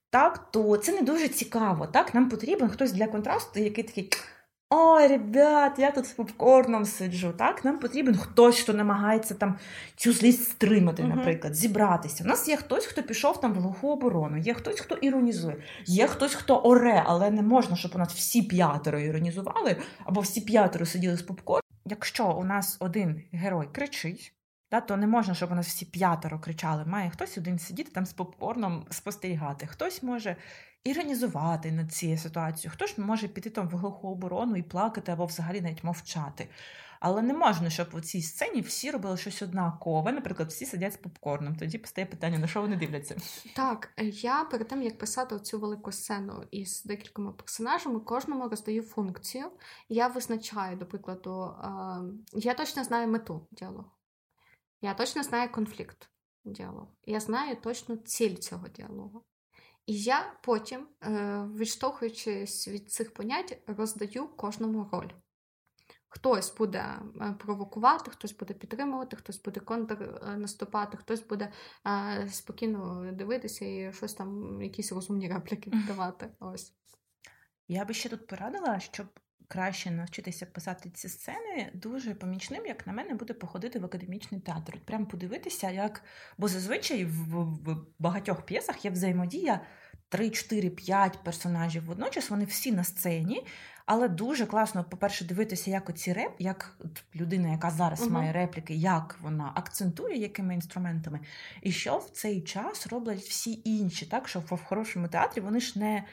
так, 0.09 0.51
то 0.51 0.77
це 0.77 0.91
не 0.91 1.01
дуже 1.01 1.27
цікаво. 1.27 1.87
Так? 1.87 2.13
Нам 2.13 2.29
потрібен 2.29 2.69
хтось 2.69 2.91
для 2.91 3.07
контрасту, 3.07 3.59
який 3.59 3.83
такий. 3.83 4.09
Ой, 4.71 5.07
ребят, 5.07 5.79
я 5.79 5.91
тут 5.91 6.05
з 6.05 6.11
попкорном 6.11 6.85
сиджу. 6.85 7.33
Так, 7.37 7.65
нам 7.65 7.79
потрібен 7.79 8.17
хтось, 8.17 8.59
хто 8.59 8.73
намагається 8.73 9.33
там 9.33 9.57
цю 9.95 10.13
злість 10.13 10.43
стримати, 10.43 11.03
uh-huh. 11.03 11.15
наприклад, 11.15 11.55
зібратися. 11.55 12.23
У 12.23 12.27
нас 12.27 12.47
є 12.47 12.57
хтось, 12.57 12.85
хто 12.85 13.03
пішов 13.03 13.41
там 13.41 13.53
в 13.53 13.55
глуху 13.55 13.89
оборону, 13.89 14.37
є 14.37 14.53
хтось, 14.53 14.79
хто 14.79 14.95
іронізує, 14.95 15.63
є 15.85 16.07
хтось, 16.07 16.35
хто 16.35 16.57
оре, 16.57 17.03
але 17.05 17.31
не 17.31 17.41
можна, 17.41 17.75
щоб 17.75 17.91
у 17.95 17.97
нас 17.97 18.13
всі 18.13 18.41
п'ятеро 18.41 18.99
іронізували, 18.99 19.77
або 20.05 20.21
всі 20.21 20.41
п'ятеро 20.41 20.85
сиділи 20.85 21.17
з 21.17 21.21
попкорном. 21.21 21.63
Якщо 21.85 22.31
у 22.31 22.43
нас 22.43 22.77
один 22.79 23.21
герой 23.31 23.67
кричить, 23.71 24.33
да, 24.71 24.81
то 24.81 24.97
не 24.97 25.07
можна, 25.07 25.33
щоб 25.33 25.51
у 25.51 25.55
нас 25.55 25.67
всі 25.67 25.85
п'ятеро 25.85 26.39
кричали. 26.39 26.85
Має 26.85 27.09
хтось 27.09 27.37
один 27.37 27.59
сидіти 27.59 27.91
там 27.91 28.05
з 28.05 28.13
попкорном 28.13 28.85
спостерігати, 28.89 29.67
хтось 29.67 30.03
може 30.03 30.35
іронізувати 30.83 31.71
над 31.71 31.91
цією 31.91 32.17
ситуацією. 32.17 32.71
Хто 32.73 32.87
ж 32.87 32.93
може 32.97 33.27
піти 33.27 33.49
там 33.49 33.67
в 33.67 33.71
глуху 33.71 34.07
оборону 34.07 34.55
і 34.55 34.63
плакати 34.63 35.11
або 35.11 35.25
взагалі 35.25 35.61
навіть 35.61 35.83
мовчати. 35.83 36.49
Але 36.99 37.21
не 37.21 37.33
можна, 37.33 37.69
щоб 37.69 37.87
у 37.93 38.01
цій 38.01 38.21
сцені 38.21 38.61
всі 38.61 38.91
робили 38.91 39.17
щось 39.17 39.41
однакове. 39.41 40.11
Наприклад, 40.11 40.49
всі 40.49 40.65
сидять 40.65 40.93
з 40.93 40.97
попкорном. 40.97 41.55
Тоді 41.55 41.77
постає 41.77 42.07
питання, 42.07 42.39
на 42.39 42.47
що 42.47 42.61
вони 42.61 42.75
дивляться. 42.75 43.17
Так, 43.55 43.93
я 43.97 44.43
перед 44.43 44.67
тим 44.67 44.81
як 44.81 44.97
писати 44.97 45.39
цю 45.39 45.59
велику 45.59 45.91
сцену 45.91 46.43
із 46.51 46.83
декількома 46.83 47.31
персонажами, 47.31 47.99
кожному 47.99 48.49
роздаю 48.49 48.83
функцію. 48.83 49.51
Я 49.89 50.07
визначаю, 50.07 50.77
до 50.77 50.85
прикладу, 50.85 51.55
я 52.33 52.53
точно 52.53 52.83
знаю 52.83 53.07
мету 53.07 53.47
діалогу. 53.51 53.91
Я 54.81 54.93
точно 54.93 55.23
знаю 55.23 55.51
конфлікт 55.51 56.09
діалогу. 56.45 56.87
Я 57.05 57.19
знаю 57.19 57.57
точно 57.61 57.95
ціль 57.95 58.35
цього 58.35 58.67
діалогу. 58.67 59.23
І 59.89 59.93
я 59.93 60.33
потім, 60.41 60.87
е, 61.03 61.43
відштовхуючись 61.55 62.67
від 62.67 62.91
цих 62.91 63.13
понять, 63.13 63.57
роздаю 63.67 64.27
кожному 64.27 64.89
роль. 64.91 65.09
Хтось 66.07 66.55
буде 66.57 66.79
е, 67.21 67.35
провокувати, 67.39 68.11
хтось 68.11 68.37
буде 68.37 68.53
підтримувати, 68.53 69.15
хтось 69.15 69.41
буде 69.41 69.59
контрнаступати, 69.59 70.97
хтось 70.97 71.27
буде 71.27 71.51
е, 71.87 72.27
спокійно 72.31 73.11
дивитися 73.13 73.65
і 73.65 73.93
щось 73.93 74.13
там, 74.13 74.61
якісь 74.61 74.91
розумні 74.91 75.27
репліки 75.27 75.71
давати. 75.87 76.29
Ось. 76.39 76.73
Я 77.67 77.85
би 77.85 77.93
ще 77.93 78.09
тут 78.09 78.27
порадила, 78.27 78.79
щоб 78.79 79.07
краще 79.49 79.91
навчитися 79.91 80.45
писати 80.45 80.89
ці 80.89 81.09
сцени, 81.09 81.71
дуже 81.73 82.15
помічним, 82.15 82.65
як 82.65 82.87
на 82.87 82.93
мене, 82.93 83.13
буде 83.13 83.33
походити 83.33 83.79
в 83.79 83.85
академічний 83.85 84.41
театр. 84.41 84.79
Прям 84.85 85.05
подивитися, 85.05 85.71
як. 85.71 86.03
Бо 86.37 86.47
зазвичай 86.47 87.05
в 87.05 87.47
багатьох 87.99 88.45
п'єсах 88.45 88.85
є 88.85 88.91
взаємодія 88.91 89.61
3, 90.09 90.29
4, 90.29 90.69
5 90.69 91.23
персонажів 91.23 91.85
водночас, 91.85 92.29
вони 92.29 92.45
всі 92.45 92.71
на 92.71 92.83
сцені. 92.83 93.45
Але 93.85 94.07
дуже 94.07 94.45
класно, 94.45 94.83
по-перше, 94.83 95.25
дивитися, 95.25 95.71
як 95.71 95.89
оці 95.89 96.13
реп, 96.13 96.31
як 96.39 96.77
людина, 97.15 97.49
яка 97.49 97.69
зараз 97.69 98.01
uh-huh. 98.01 98.09
має 98.09 98.31
репліки, 98.33 98.73
як 98.73 99.17
вона 99.21 99.51
акцентує 99.55 100.17
якими 100.17 100.53
інструментами, 100.53 101.19
і 101.61 101.71
що 101.71 101.97
в 101.97 102.09
цей 102.09 102.41
час 102.41 102.87
роблять 102.87 103.19
всі 103.19 103.61
інші, 103.65 104.05
так 104.05 104.27
що 104.27 104.39
в 104.39 104.63
хорошому 104.63 105.07
театрі 105.07 105.41
вони 105.41 105.59
ж 105.59 105.79
не 105.79 106.03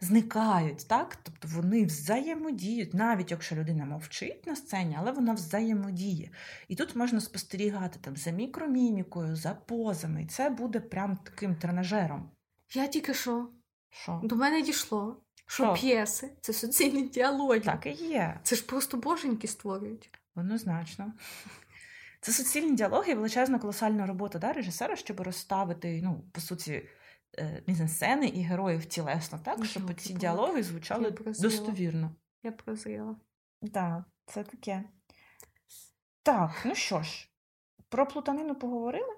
зникають, 0.00 0.88
так? 0.88 1.18
Тобто 1.22 1.48
вони 1.48 1.84
взаємодіють, 1.84 2.94
навіть 2.94 3.30
якщо 3.30 3.56
людина 3.56 3.84
мовчить 3.84 4.46
на 4.46 4.56
сцені, 4.56 4.96
але 4.98 5.12
вона 5.12 5.32
взаємодіє. 5.32 6.30
І 6.68 6.76
тут 6.76 6.96
можна 6.96 7.20
спостерігати 7.20 7.98
там 8.00 8.16
за 8.16 8.30
мікромімікою, 8.30 9.36
за 9.36 9.54
позами. 9.54 10.22
І 10.22 10.26
це 10.26 10.50
буде 10.50 10.80
прям 10.80 11.16
таким 11.16 11.56
тренажером. 11.56 12.30
Я 12.74 12.86
тільки 12.86 13.14
що 13.14 13.48
Що? 13.90 14.20
до 14.24 14.36
мене 14.36 14.62
дійшло, 14.62 15.22
що 15.46 15.74
п'єси 15.74 16.32
це 16.40 16.52
суцільні 16.52 17.02
діалоги. 17.02 17.60
Так 17.60 17.86
і 17.86 17.90
є. 17.90 18.40
Це 18.42 18.56
ж 18.56 18.66
просто 18.66 18.96
боженьки 18.96 19.48
створюють. 19.48 20.10
Однозначно. 20.34 21.12
Це 22.20 22.32
суцільні 22.32 22.74
діалоги 22.76 23.12
і 23.12 23.14
величезна 23.14 23.58
колосальна 23.58 24.06
робота 24.06 24.38
да, 24.38 24.52
режисера, 24.52 24.96
щоб 24.96 25.20
розставити, 25.20 26.00
ну, 26.04 26.24
по 26.32 26.40
суті, 26.40 26.82
Е, 27.38 27.62
мізансцени 27.66 28.26
і 28.26 28.42
героїв 28.42 28.86
тілесно, 28.86 29.38
так, 29.44 29.64
щоб 29.64 29.94
ці 29.94 30.14
діалоги 30.14 30.62
звучали 30.62 31.10
достовірно. 31.10 32.10
Я 32.42 32.52
прозріла. 32.52 33.16
Так, 33.72 34.04
це 34.26 34.44
таке. 34.44 34.84
Так, 36.22 36.62
ну 36.64 36.74
що 36.74 37.02
ж, 37.02 37.28
про 37.88 38.06
плутанину 38.06 38.54
поговорили. 38.54 39.15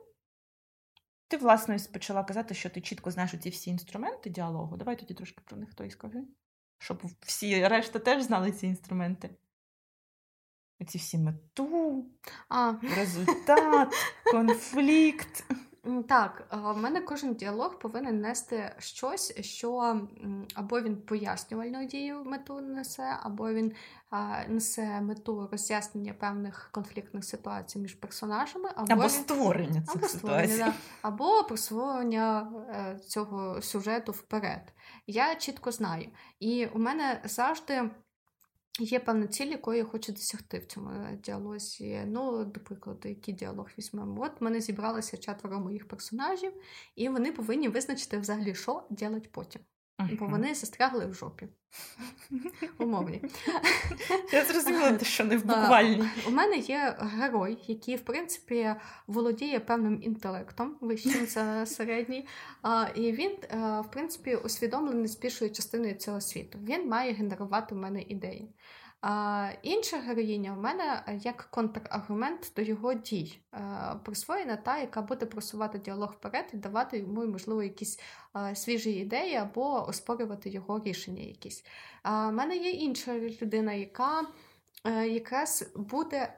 Ти, 1.29 1.37
власне, 1.37 1.79
почала 1.93 2.25
казати, 2.25 2.55
що 2.55 2.71
ти 2.71 2.81
чітко 2.81 3.11
знаєш 3.11 3.35
ці 3.43 3.51
всі 3.51 3.71
інструменти 3.71 4.31
діалогу. 4.31 4.77
Давай 4.77 4.99
тоді 4.99 5.15
трошки 5.15 5.41
про 5.45 5.57
них 5.57 5.75
той 5.75 5.91
скажи. 5.91 6.25
Щоб 6.79 7.03
всі 7.21 7.69
решта 7.69 7.99
теж 7.99 8.23
знали 8.23 8.53
ці 8.53 8.67
інструменти. 8.67 9.31
Оці 10.81 10.99
всі 10.99 11.19
мету, 11.19 12.07
а. 12.49 12.75
результат, 12.97 13.95
конфлікт. 14.25 15.45
Так, 16.09 16.47
в 16.51 16.77
мене 16.77 17.01
кожен 17.01 17.35
діалог 17.35 17.79
повинен 17.79 18.21
нести 18.21 18.75
щось, 18.79 19.41
що 19.41 20.01
або 20.55 20.81
він 20.81 20.97
пояснювальну 20.97 21.85
дію 21.85 22.25
мету 22.25 22.61
несе, 22.61 23.19
або 23.23 23.53
він 23.53 23.73
несе 24.49 25.01
мету 25.01 25.49
роз'яснення 25.53 26.15
певних 26.15 26.69
конфліктних 26.73 27.25
ситуацій 27.25 27.79
між 27.79 27.95
персонажами, 27.95 28.71
або, 28.77 28.93
або 28.93 29.09
створення 29.09 29.83
цих 29.83 29.97
або 29.97 30.09
створення, 30.09 30.57
да, 30.57 30.73
або 31.03 31.45
просування 31.45 32.53
е, 32.71 32.99
цього 32.99 33.63
сюжету 33.63 34.13
вперед. 34.13 34.73
Я 35.07 35.35
чітко 35.35 35.73
знаю. 35.73 36.09
І 36.41 36.67
у 36.67 36.79
мене 36.79 37.21
завжди. 37.25 37.91
Є 38.79 39.01
певна 39.01 39.27
ціль, 39.27 39.47
якої 39.47 39.79
я 39.79 39.85
хочу 39.85 40.13
досягти 40.13 40.59
в 40.59 40.67
цьому 40.67 40.91
діалозі. 41.25 42.03
Ну, 42.07 42.45
до 42.45 42.61
прикладу, 42.61 43.09
який 43.09 43.35
діалог 43.35 43.69
візьмемо. 43.79 44.23
От 44.23 44.41
мене 44.41 44.61
зібралися 44.61 45.17
четверо 45.17 45.61
моїх 45.61 45.89
персонажів, 45.89 46.53
і 46.97 47.09
вони 47.09 47.33
повинні 47.33 47.69
визначити 47.69 48.19
взагалі, 48.19 48.55
що 48.55 48.87
ділять 48.91 49.33
потім. 49.33 49.63
Бо 49.99 50.27
вони 50.27 50.55
застрягли 50.55 51.07
в 51.07 51.15
жопі. 51.15 51.49
Умовні. 52.79 53.23
Я 54.33 54.45
зрозуміла, 54.45 54.99
що 54.99 55.25
не 55.25 55.37
в 55.37 55.41
буквальні. 55.45 56.05
У 56.27 56.31
мене 56.31 56.57
є 56.57 56.97
герой, 57.01 57.59
який, 57.67 57.97
в 57.97 58.01
принципі, 58.01 58.75
володіє 59.07 59.61
певним 59.61 60.03
інтелектом, 60.03 60.77
вищим 60.81 61.27
за 61.27 61.67
середній. 61.67 62.27
І 62.95 63.13
він, 63.13 63.31
е, 63.31 63.57
в 63.81 63.91
принципі, 63.91 64.37
усвідомлений 64.37 65.09
з 65.09 65.19
більшою 65.19 65.51
частиною 65.51 65.95
цього 65.95 66.21
світу. 66.21 66.59
Він 66.63 66.89
має 66.89 67.13
генерувати 67.13 67.75
в 67.75 67.79
мене 67.79 68.03
ідеї. 68.03 68.55
А, 69.01 69.51
Інша 69.63 69.99
героїня 69.99 70.55
в 70.55 70.61
мене 70.61 71.03
е, 71.07 71.21
як 71.25 71.49
контраргумент 71.51 72.53
до 72.57 72.63
його 72.63 72.95
дій 72.95 73.39
е, 73.55 73.61
присвоєна 74.05 74.57
та, 74.57 74.79
яка 74.79 75.03
буде 75.03 75.27
просувати 75.27 75.79
діалог 75.79 76.13
вперед 76.13 76.51
і 76.53 76.57
давати 76.57 76.99
йому, 76.99 77.27
можливо, 77.27 77.63
якісь 77.63 78.01
свіжі 78.55 78.91
ідеї 78.91 79.35
або 79.35 79.89
оспорювати 79.89 80.51
його 80.51 80.83
рішення 80.85 81.23
якісь. 81.23 81.65
А 82.03 82.29
в 82.29 82.33
мене 82.33 82.57
є 82.57 82.71
інша 82.71 83.19
людина, 83.19 83.73
яка 83.73 84.27
е, 84.85 85.09
якраз 85.09 85.73
буде 85.77 86.35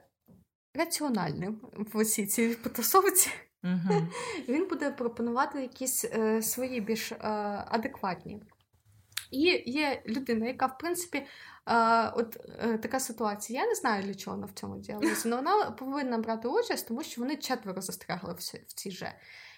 раціональним 0.73 1.61
в 1.93 1.97
усій 1.97 2.25
цій 2.25 2.55
потасовці. 2.55 3.29
uh 3.63 4.07
Він 4.47 4.67
буде 4.67 4.91
пропонувати 4.91 5.61
якісь 5.61 6.05
е, 6.05 6.41
свої 6.41 6.81
більш 6.81 7.11
е, 7.11 7.17
адекватні. 7.67 8.41
І 9.31 9.63
є 9.71 10.03
людина, 10.07 10.47
яка, 10.47 10.65
в 10.65 10.77
принципі, 10.77 11.25
а, 11.65 12.11
от 12.15 12.37
е, 12.59 12.77
така 12.77 12.99
ситуація. 12.99 13.61
Я 13.61 13.67
не 13.67 13.75
знаю, 13.75 14.03
для 14.03 14.15
чого 14.15 14.35
вона 14.35 14.47
в 14.47 14.51
цьому 14.51 14.77
діалозі, 14.77 15.15
але 15.25 15.35
вона 15.35 15.71
повинна 15.71 16.17
брати 16.17 16.47
участь, 16.47 16.87
тому 16.87 17.03
що 17.03 17.21
вони 17.21 17.35
четверо 17.35 17.81
застрягли 17.81 18.33
в, 18.33 18.73
цій 18.73 18.91
же. 18.91 19.13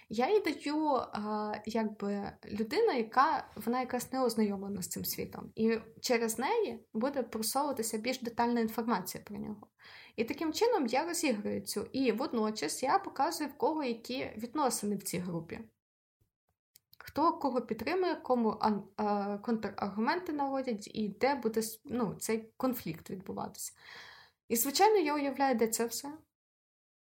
я 0.10 0.34
їй 0.34 0.40
даю 0.40 0.86
а, 0.88 1.54
якби 1.66 2.32
людина, 2.52 2.94
яка 2.94 3.48
вона 3.56 3.80
якраз 3.80 4.14
не 4.14 4.24
ознайомлена 4.24 4.82
з 4.82 4.88
цим 4.88 5.06
світом, 5.06 5.52
і 5.56 5.78
через 6.02 6.40
неї 6.40 6.86
буде 6.94 7.24
просовуватися 7.24 7.98
більш 7.98 8.22
детальна 8.22 8.60
інформація 8.60 9.24
про 9.24 9.38
нього. 9.38 9.68
І 10.16 10.24
таким 10.24 10.54
чином 10.54 10.88
я 10.88 11.06
розіграю 11.06 11.62
цю. 11.62 11.88
І 11.92 12.12
водночас 12.12 12.84
я 12.84 13.00
показую, 13.00 13.50
в 13.50 13.58
кого 13.58 13.84
які 13.84 14.30
відносини 14.38 14.96
в 14.96 15.04
цій 15.04 15.18
групі. 15.18 15.60
Хто 17.14 17.34
кого 17.34 17.62
підтримує, 17.62 18.16
кому 18.16 18.58
а, 18.98 19.38
контраргументи 19.38 20.34
наводять, 20.34 20.88
і 20.94 21.08
де 21.08 21.36
буде 21.36 21.62
ну, 21.86 22.16
цей 22.20 22.50
конфлікт 22.58 23.10
відбуватися. 23.10 23.74
І, 24.50 24.56
звичайно, 24.56 24.98
я 24.98 25.16
уявляю, 25.16 25.56
де 25.56 25.68
це 25.68 25.86
все. 25.86 26.14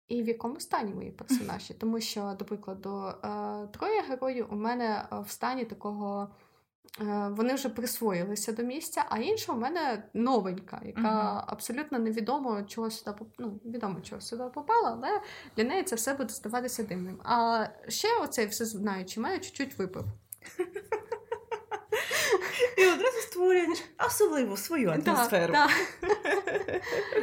І 0.07 0.23
в 0.23 0.27
якому 0.27 0.59
стані 0.59 0.93
мої 0.93 1.11
персонажі. 1.11 1.73
Тому 1.79 1.99
що, 1.99 2.35
до 2.39 2.45
прикладу, 2.45 3.05
е, 3.07 3.67
троє 3.67 4.01
героїв 4.01 4.47
у 4.51 4.55
мене 4.55 5.07
в 5.11 5.29
стані 5.29 5.65
такого. 5.65 6.29
Е, 6.99 7.29
вони 7.31 7.53
вже 7.53 7.69
присвоїлися 7.69 8.51
до 8.51 8.63
місця, 8.63 9.05
а 9.09 9.17
інша 9.17 9.53
у 9.53 9.55
мене 9.55 10.03
новенька, 10.13 10.81
яка 10.85 11.01
uh-huh. 11.01 11.43
абсолютно 11.47 11.99
невідомо 11.99 12.63
чого 12.63 12.91
сюди 12.91 13.11
ну, 13.39 13.59
відомо 13.65 14.01
чого 14.01 14.21
сюди 14.21 14.43
попала, 14.43 14.91
але 14.91 15.21
для 15.57 15.63
неї 15.63 15.83
це 15.83 15.95
все 15.95 16.13
буде 16.13 16.33
здаватися 16.33 16.83
дивним. 16.83 17.21
А 17.23 17.65
ще 17.87 18.07
оцей 18.21 18.45
все 18.45 18.65
знаючи, 18.65 19.19
мене 19.19 19.39
чуть-чуть 19.39 19.77
випив. 19.77 20.05
І 22.77 22.85
одразу 22.87 23.17
створюєш 23.17 23.79
особливу 24.07 24.57
свою 24.57 24.89
атмосферу. 24.89 25.53
Да, 25.53 25.67
да. 26.01 26.09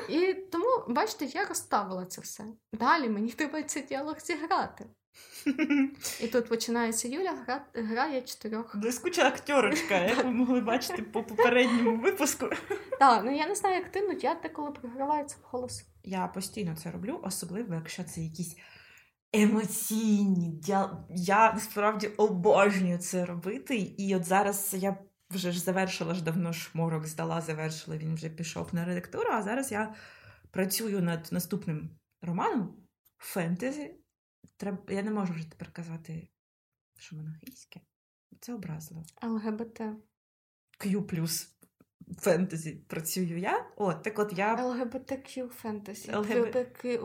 І 0.09 0.35
тому, 0.35 0.85
бачите, 0.89 1.25
я 1.25 1.45
розставила 1.45 2.07
це 2.07 2.21
все. 2.21 2.45
Далі 2.73 3.09
мені 3.09 3.33
треба 3.33 3.63
цей 3.63 3.83
діалог 3.83 4.21
зіграти. 4.21 4.87
І 6.21 6.27
тут 6.29 6.49
починається 6.49 7.09
Юля, 7.09 7.35
гра, 7.47 7.65
грає 7.75 8.23
чотирьох. 8.23 8.77
Блискуча 8.77 9.27
актерочка, 9.27 9.95
як 9.99 10.25
ви 10.25 10.31
могли 10.31 10.61
бачити 10.61 11.03
по 11.03 11.23
попередньому 11.25 11.97
випуску. 11.97 12.47
Так, 12.99 13.25
ну 13.25 13.37
я 13.37 13.47
не 13.47 13.55
знаю, 13.55 13.75
як 13.75 13.89
ти, 13.89 14.01
але 14.01 14.15
я 14.15 14.35
деколи 14.35 14.71
програваю 14.71 15.25
це 15.25 15.37
в 15.37 15.47
голос. 15.51 15.85
Я 16.05 16.27
постійно 16.27 16.77
це 16.83 16.91
роблю, 16.91 17.21
особливо, 17.23 17.75
якщо 17.75 18.05
це 18.05 18.21
якісь 18.21 18.57
емоційні 19.33 20.49
діал... 20.49 20.91
Я 21.11 21.53
насправді 21.53 22.07
обожнюю 22.07 22.99
це 22.99 23.27
робити. 23.27 23.77
І 23.77 24.17
от 24.17 24.25
зараз 24.25 24.75
я 24.79 24.97
вже 25.31 25.53
ж 25.53 25.61
завершила 25.61 26.15
ж 26.15 26.25
давно 26.25 26.53
шморок, 26.53 27.07
здала, 27.07 27.41
завершила, 27.41 27.97
він 27.97 28.15
вже 28.15 28.29
пішов 28.29 28.69
на 28.73 28.85
редактуру, 28.85 29.31
а 29.33 29.43
зараз 29.43 29.73
я 29.73 29.95
працюю 30.51 31.03
над 31.03 31.29
наступним 31.31 31.91
романом 32.23 32.77
фентезі. 33.19 33.95
Треба... 34.57 34.79
Я 34.89 35.03
не 35.03 35.11
можу 35.11 35.33
вже 35.33 35.51
тепер 35.51 35.73
казати, 35.73 36.29
що 36.97 37.17
воно 37.17 37.31
гейське. 37.43 37.81
Це 38.41 38.55
образливо. 38.55 39.05
ЛГБТ. 39.23 39.81
Q 40.81 41.03
плюс 41.03 41.59
фентезі 42.19 42.73
працюю 42.73 43.39
я. 43.39 43.67
От, 43.77 44.03
так 44.03 44.19
от 44.19 44.39
я... 44.39 44.67
ЛГБТК 44.67 45.49
фентезі. 45.49 46.13
ЛГБТК 46.15 46.99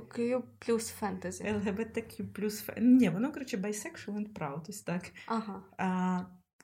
плюс 0.59 0.89
фентезі. 0.89 1.51
ЛГБТК 1.51 2.23
плюс 2.33 2.61
фентезі. 2.61 2.87
Ні, 2.87 3.09
воно, 3.09 3.31
коротше, 3.33 3.57
bisexual 3.57 4.15
and 4.15 4.33
proud, 4.33 4.69
ось 4.69 4.81
так. 4.81 5.11
Ага. 5.25 5.63
А, 5.77 6.21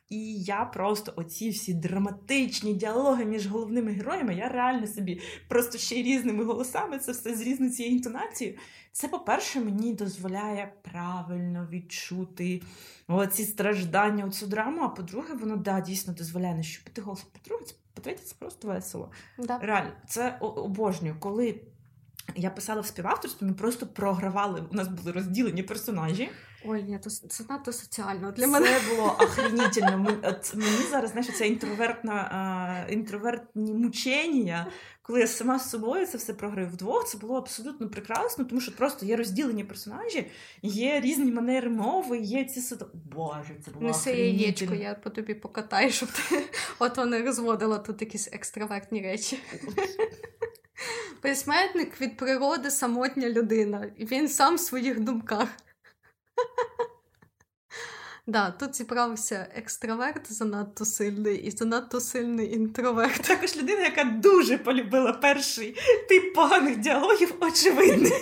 і 0.09 0.41
я 0.41 0.65
просто 0.65 1.13
оці 1.15 1.49
всі 1.49 1.73
драматичні 1.73 2.73
діалоги 2.73 3.25
між 3.25 3.47
головними 3.47 3.91
героями, 3.91 4.35
я 4.35 4.49
реально 4.49 4.87
собі 4.87 5.21
просто 5.47 5.77
ще 5.77 5.95
й 5.95 6.03
різними 6.03 6.43
голосами 6.43 6.99
це 6.99 7.11
все 7.11 7.35
з 7.35 7.41
різною 7.41 7.71
цією 7.71 7.95
інтонацією. 7.95 8.57
Це, 8.91 9.07
по-перше, 9.07 9.59
мені 9.59 9.93
дозволяє 9.93 10.73
правильно 10.81 11.67
відчути 11.71 12.61
оці 13.07 13.43
страждання, 13.43 14.25
оцю 14.25 14.47
драму. 14.47 14.81
А 14.81 14.89
по-друге, 14.89 15.33
воно 15.33 15.57
да, 15.57 15.81
дійсно 15.81 16.13
дозволяє 16.13 16.55
нащупити 16.55 17.01
голос. 17.01 17.23
По-друге, 17.23 17.65
це 17.65 17.73
по-третє, 17.93 18.21
це 18.23 18.35
просто 18.39 18.67
весело. 18.67 19.11
Да. 19.37 19.59
Реально, 19.59 19.91
це 20.07 20.37
обожнюю. 20.41 21.15
Коли 21.19 21.61
я 22.35 22.49
писала 22.49 22.81
в 22.81 22.85
співавторстві, 22.85 23.45
ми 23.45 23.53
просто 23.53 23.87
програвали. 23.87 24.63
У 24.71 24.75
нас 24.75 24.87
були 24.87 25.11
розділені 25.11 25.63
персонажі. 25.63 26.29
Ой, 26.65 26.83
ні, 26.83 26.99
то 26.99 27.09
це 27.09 27.43
надто 27.49 27.73
соціально 27.73 28.31
для 28.31 28.43
це 28.43 28.47
мене. 28.47 28.67
Це 28.67 28.95
було 28.95 29.07
охренітельно. 29.19 29.97
Мені 30.53 30.83
зараз 30.91 31.11
знаєш, 31.11 31.37
це 31.37 31.47
інтровертна, 31.47 32.85
інтровертні 32.89 33.73
мучення. 33.73 34.67
Коли 35.01 35.19
я 35.19 35.27
сама 35.27 35.59
з 35.59 35.69
собою 35.69 36.05
це 36.07 36.17
все 36.17 36.33
програю 36.33 36.67
вдвох, 36.67 37.07
це 37.07 37.17
було 37.17 37.37
абсолютно 37.37 37.89
прекрасно, 37.89 38.45
тому 38.45 38.61
що 38.61 38.75
просто 38.75 39.05
є 39.05 39.15
розділені 39.15 39.63
персонажі, 39.63 40.31
є 40.61 40.99
різні 40.99 41.31
манери 41.31 41.69
мови, 41.69 42.17
є 42.17 42.45
ці 42.45 42.61
сито. 42.61 42.89
Боже, 42.93 43.55
це 43.65 43.71
було 43.71 43.87
Неси 43.87 44.11
яєчко, 44.11 44.73
я 44.73 44.95
по 44.95 45.09
тобі 45.09 45.33
покатаю, 45.33 45.91
щоб 45.91 46.09
ти 46.11 46.43
от 46.79 46.97
не 46.97 47.21
розводила 47.21 47.77
тут 47.77 48.01
якісь 48.01 48.29
екстравертні 48.31 49.01
речі. 49.01 49.39
Письменник 51.21 52.01
від 52.01 52.17
природи 52.17 52.71
самотня 52.71 53.29
людина, 53.29 53.91
і 53.97 54.05
він 54.05 54.29
сам 54.29 54.55
в 54.55 54.59
своїх 54.59 54.99
думках. 54.99 55.47
Да, 58.27 58.51
тут 58.51 58.75
зібрався 58.75 59.47
екстраверт 59.55 60.33
занадто 60.33 60.85
сильний 60.85 61.37
і 61.37 61.51
занадто 61.51 62.01
сильний 62.01 62.53
інтроверт. 62.53 63.21
Також 63.21 63.57
людина, 63.57 63.81
яка 63.81 64.03
дуже 64.03 64.57
полюбила 64.57 65.13
перший 65.13 65.77
тип 66.09 66.35
поганих 66.35 66.77
діалогів, 66.77 67.33
очевидний. 67.39 68.13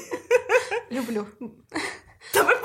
Люблю. 0.91 1.27
Давай 2.33 2.55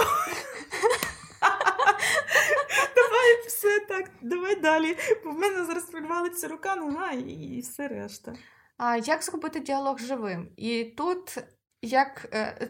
Давай 2.96 3.46
все 3.46 3.80
так, 3.80 4.10
давай 4.22 4.60
далі. 4.60 4.96
Бо 5.24 5.30
в 5.30 5.38
мене 5.38 5.64
зараз 5.64 5.84
привалиться 5.84 6.48
рука, 6.48 6.76
нога 6.76 7.12
і 7.12 7.60
все 7.60 7.88
решта. 7.88 8.34
А 8.76 8.96
як 8.96 9.22
зробити 9.22 9.60
діалог 9.60 9.98
живим? 9.98 10.48
І 10.56 10.84
тут 10.84 11.38
як 11.82 12.28
е, 12.32 12.68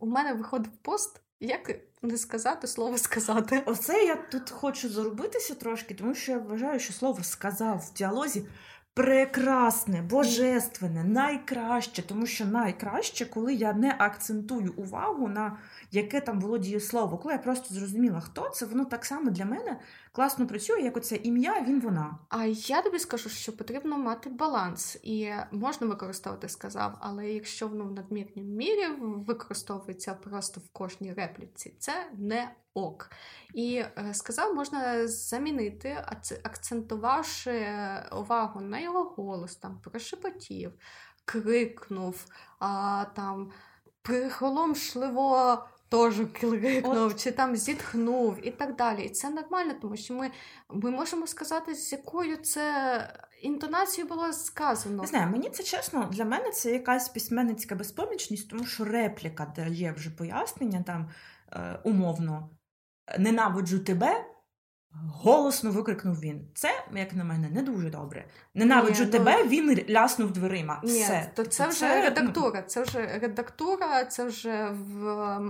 у 0.00 0.06
мене 0.06 0.32
виходив 0.34 0.72
пост, 0.82 1.21
як 1.42 1.70
не 2.02 2.18
сказати 2.18 2.66
слово 2.66 2.98
сказати. 2.98 3.62
Оце 3.66 4.04
я 4.04 4.16
тут 4.16 4.50
хочу 4.50 4.88
заробитися 4.88 5.54
трошки, 5.54 5.94
тому 5.94 6.14
що 6.14 6.32
я 6.32 6.38
вважаю, 6.38 6.80
що 6.80 6.92
слово 6.92 7.22
сказав 7.22 7.88
в 7.90 7.94
діалозі 7.98 8.46
прекрасне, 8.94 10.02
божественне, 10.02 11.04
найкраще, 11.04 12.02
тому 12.02 12.26
що 12.26 12.46
найкраще, 12.46 13.26
коли 13.26 13.54
я 13.54 13.72
не 13.72 13.96
акцентую 13.98 14.72
увагу 14.76 15.28
на 15.28 15.58
яке 15.92 16.20
там 16.20 16.38
було 16.38 16.58
дієслово. 16.58 17.18
Коли 17.18 17.34
я 17.34 17.38
просто 17.38 17.74
зрозуміла, 17.74 18.20
хто 18.20 18.48
це, 18.48 18.66
воно 18.66 18.84
так 18.84 19.04
само 19.04 19.30
для 19.30 19.44
мене 19.44 19.80
класно 20.12 20.46
працює, 20.46 20.80
як 20.80 20.96
оце 20.96 21.16
ім'я, 21.16 21.64
він 21.68 21.80
вона. 21.80 22.18
А 22.28 22.44
я 22.44 22.82
тобі 22.82 22.98
скажу, 22.98 23.28
що 23.28 23.56
потрібно 23.56 23.98
мати 23.98 24.30
баланс, 24.30 24.98
і 25.02 25.32
можна 25.50 25.86
використовувати 25.86 26.48
сказав, 26.48 26.98
але 27.00 27.28
якщо 27.28 27.68
воно 27.68 27.84
в 27.84 27.92
надмірній 27.92 28.42
мірі 28.42 28.86
використовується 29.00 30.14
просто 30.14 30.60
в 30.60 30.68
кожній 30.72 31.12
репліці, 31.12 31.74
це 31.78 31.92
не 32.18 32.50
ок. 32.74 33.10
І 33.54 33.74
е, 33.76 34.14
сказав, 34.14 34.54
можна 34.54 35.08
замінити, 35.08 36.04
акцентувавши 36.42 37.66
увагу 38.12 38.60
на 38.60 38.78
його 38.82 39.04
голос, 39.04 39.56
там 39.56 39.80
прошепотів, 39.84 40.72
крикнув, 41.24 42.26
а, 42.58 43.04
там 43.14 43.50
приголомшливо 44.02 45.58
теж 45.88 46.14
крикнув, 46.32 47.16
чи 47.16 47.32
там 47.32 47.56
зітхнув 47.56 48.46
і 48.46 48.50
так 48.50 48.76
далі. 48.76 49.04
І 49.04 49.08
це 49.08 49.30
нормально, 49.30 49.74
тому 49.82 49.96
що 49.96 50.14
ми 50.14 50.30
ми 50.68 50.90
можемо 50.90 51.26
сказати, 51.26 51.74
з 51.74 51.92
якою 51.92 52.36
це 52.36 53.08
інтонацією 53.42 54.08
було 54.08 54.32
сказано. 54.32 55.02
Не 55.02 55.08
знаю, 55.08 55.30
мені 55.30 55.50
це 55.50 55.62
чесно, 55.62 56.08
для 56.12 56.24
мене 56.24 56.50
це 56.50 56.72
якась 56.72 57.08
письменницька 57.08 57.74
безпомічність, 57.74 58.50
тому 58.50 58.64
що 58.64 58.84
репліка 58.84 59.52
дає 59.56 59.92
вже 59.92 60.10
пояснення 60.10 60.82
там 60.86 61.10
е, 61.52 61.80
умовно 61.84 62.50
ненавиджу 63.18 63.78
тебе. 63.78 64.31
Голосно 64.94 65.70
викрикнув 65.70 66.20
він. 66.20 66.48
Це, 66.54 66.84
як 66.92 67.12
на 67.12 67.24
мене, 67.24 67.48
не 67.50 67.62
дуже 67.62 67.90
добре. 67.90 68.24
Ненавиджу 68.54 69.04
Ні, 69.04 69.10
ну, 69.12 69.18
тебе, 69.18 69.44
ну... 69.44 69.50
він 69.50 69.84
ляснув 69.90 70.30
дверима. 70.30 70.80
Ні, 70.84 71.02
Все. 71.02 71.30
То 71.34 71.44
це 71.44 71.68
вже 71.68 71.78
це... 71.78 72.02
редактура. 72.02 72.62
Це 72.62 72.82
вже 72.82 73.18
редактура, 73.18 74.04
це 74.04 74.24
вже 74.24 74.70
в 74.70 75.40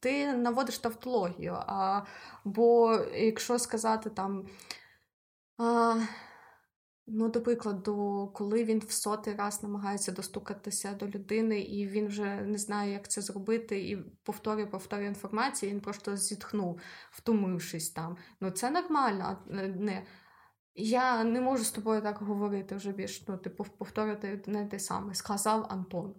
ти 0.00 0.32
наводиш 0.32 0.78
тавтологію. 0.78 1.56
А, 1.66 2.02
Бо 2.44 2.98
якщо 3.14 3.58
сказати 3.58 4.10
там. 4.10 4.46
А... 5.58 5.94
Ну, 7.12 7.28
до 7.28 7.42
прикладу, 7.42 8.30
коли 8.34 8.64
він 8.64 8.78
в 8.78 8.90
сотий 8.90 9.34
раз 9.34 9.62
намагається 9.62 10.12
достукатися 10.12 10.94
до 10.94 11.06
людини, 11.06 11.60
і 11.60 11.86
він 11.86 12.06
вже 12.06 12.40
не 12.40 12.58
знає, 12.58 12.92
як 12.92 13.08
це 13.08 13.20
зробити, 13.20 13.88
і 13.88 13.96
повторює, 13.96 14.66
повторює 14.66 15.06
інформацію, 15.06 15.72
він 15.72 15.80
просто 15.80 16.16
зітхнув, 16.16 16.80
втомившись 17.10 17.90
там. 17.90 18.16
Ну, 18.40 18.50
це 18.50 18.70
нормально. 18.70 19.38
не... 19.76 20.06
Я 20.74 21.24
не 21.24 21.40
можу 21.40 21.64
з 21.64 21.70
тобою 21.70 22.02
так 22.02 22.18
говорити 22.18 22.76
вже 22.76 22.92
більш, 22.92 23.28
ну, 23.28 23.36
типу, 23.36 23.64
повторювати 23.64 24.42
не 24.46 24.66
те 24.66 24.78
саме. 24.78 25.14
Сказав 25.14 25.66
Антон. 25.68 26.14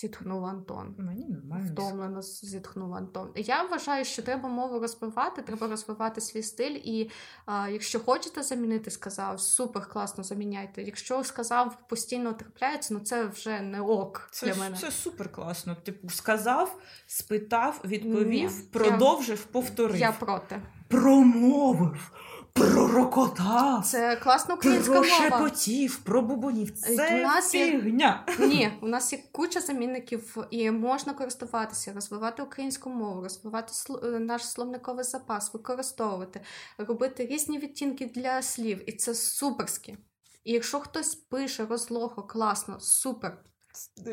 Зітхнув 0.00 0.44
Антон. 0.44 0.94
Мені 0.98 1.28
нормально. 1.28 1.70
Втомлено 1.72 2.22
зітхнув 2.22 2.94
Антон. 2.94 3.32
Я 3.36 3.62
вважаю, 3.62 4.04
що 4.04 4.22
треба 4.22 4.48
мову 4.48 4.78
розвивати, 4.78 5.42
треба 5.42 5.68
розвивати 5.68 6.20
свій 6.20 6.42
стиль. 6.42 6.80
І 6.84 7.10
а, 7.46 7.68
якщо 7.68 8.00
хочете 8.00 8.42
замінити, 8.42 8.90
сказав, 8.90 9.40
супер 9.40 9.88
класно 9.88 10.24
заміняйте. 10.24 10.82
Якщо 10.82 11.24
сказав, 11.24 11.88
постійно 11.88 12.32
трапляється, 12.32 12.94
ну 12.94 13.00
це 13.00 13.24
вже 13.26 13.60
не 13.60 13.80
ок 13.80 14.28
Це, 14.30 14.46
для 14.46 14.54
мене. 14.54 14.76
це 14.76 14.90
супер 14.90 15.32
класно. 15.32 15.74
Типу, 15.74 16.10
сказав, 16.10 16.78
спитав, 17.06 17.80
відповів, 17.84 18.50
Ні, 18.50 18.62
продовжив, 18.72 19.44
повторив. 19.44 19.96
Я 19.96 20.12
проти. 20.12 20.62
Промовив, 20.88 22.12
пророкотав. 22.52 23.84
Це 23.86 24.16
класна 24.16 24.54
українська 24.54 24.94
мова. 24.94 25.06
Прошепотів, 25.28 25.96
пробубонів. 25.98 26.70
Це 26.78 27.18
У 27.20 27.22
нас 27.22 27.54
є- 27.54 27.70
фігня. 27.70 28.26
Ні, 28.38 28.72
у 28.82 28.88
нас 28.88 29.12
є 29.12 29.18
куча 29.32 29.60
замінників, 29.60 30.36
і 30.50 30.70
можна 30.70 31.12
користуватися, 31.14 31.92
розвивати 31.92 32.42
українську 32.42 32.90
мову, 32.90 33.22
розвивати 33.22 33.72
сл- 33.72 34.14
е, 34.14 34.18
наш 34.18 34.48
словниковий 34.50 35.04
запас, 35.04 35.54
використовувати, 35.54 36.40
робити 36.78 37.26
різні 37.26 37.58
відтінки 37.58 38.06
для 38.14 38.42
слів, 38.42 38.90
і 38.90 38.92
це 38.92 39.14
суперськи. 39.14 39.96
І 40.44 40.52
якщо 40.52 40.80
хтось 40.80 41.14
пише 41.14 41.66
розлого, 41.66 42.22
класно, 42.22 42.80
супер. 42.80 43.38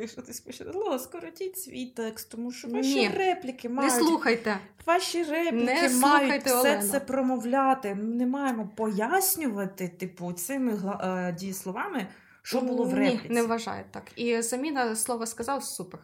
Що 0.08 0.22
ти? 0.22 0.72
Ло, 0.74 1.00
скоротіть 1.00 1.58
свій 1.60 1.86
текст, 1.86 2.32
тому 2.32 2.52
що 2.52 2.68
Ні. 2.68 2.74
ваші 2.74 3.08
репліки 3.08 3.70
Не 3.70 3.90
слухайте. 3.90 4.60
Ваші 4.86 5.24
репліки 5.24 5.66
Не 5.66 5.90
мають 5.90 6.46
все 6.46 6.60
Олена. 6.60 6.88
це 6.88 7.00
промовляти. 7.00 7.96
Ми 7.96 8.04
не 8.04 8.26
маємо 8.26 8.70
пояснювати, 8.76 9.88
типу, 9.88 10.34
цими 10.34 10.98
е, 11.02 11.36
дієсловами, 11.40 12.08
що 12.42 12.62
було 12.62 12.84
в 12.84 12.94
репліці. 12.94 13.28
Ні, 13.30 13.36
не 13.36 13.44
вважаю 13.44 13.84
так. 13.92 14.12
І 14.16 14.42
заміна 14.42 14.96
слова 14.96 15.26
сказав 15.26 15.64
супер. 15.64 16.00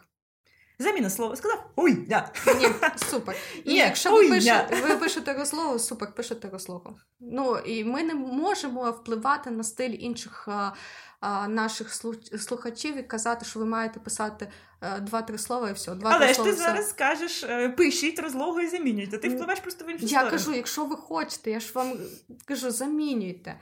Заміна 0.82 1.10
слова 1.10 1.36
сказав 1.36 1.72
да. 2.08 2.32
Ні, 2.60 2.68
супер. 3.10 3.36
І 3.64 3.70
Ні, 3.70 3.78
якщо 3.78 4.12
ви, 4.12 4.30
пишете, 4.30 4.82
ви 4.82 4.96
пишете 4.96 5.34
розлогу, 5.34 5.80
супер, 5.80 6.16
пишете 6.16 6.50
розлогу. 6.50 6.98
Ну 7.20 7.58
і 7.58 7.84
ми 7.84 8.04
не 8.04 8.16
можемо 8.16 8.92
впливати 8.92 9.52
на 9.52 9.64
стиль 9.64 9.96
інших 10.00 10.48
а, 10.48 10.74
а, 11.20 11.48
наших 11.48 11.94
слухачів 12.40 12.98
і 12.98 13.04
казати, 13.04 13.46
що 13.46 13.60
ви 13.60 13.66
маєте 13.66 14.00
писати 14.00 14.52
е, 14.82 15.00
два-три 15.00 15.38
слова 15.38 15.70
і 15.70 15.74
все. 15.74 15.96
Два-три 15.96 16.26
Але 16.26 16.34
ж 16.34 16.44
ти 16.44 16.52
все. 16.52 16.64
зараз 16.64 16.90
скажеш, 16.90 17.44
е, 17.44 17.70
пишіть 17.70 18.20
розлогу 18.20 18.60
і 18.60 18.68
замінюйте. 18.68 19.18
Ти 19.18 19.30
впливаєш 19.30 19.60
просто 19.60 19.86
в 19.86 19.90
іншу 19.90 20.06
Я 20.06 20.10
сторону. 20.10 20.32
кажу, 20.32 20.54
якщо 20.54 20.86
ви 20.86 20.96
хочете, 20.96 21.52
я 21.52 21.60
ж 21.60 21.72
вам 21.74 21.94
кажу, 22.46 22.72
замінюйте. 22.72 23.60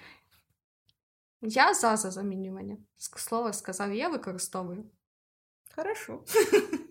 Я 1.42 1.74
за 1.74 1.98
за 1.98 2.12
замінювання. 2.12 2.78
Слово 2.98 3.54
сказав, 3.54 3.94
я 3.94 4.10
використовую. 4.10 4.84
Хорошо. 5.76 6.20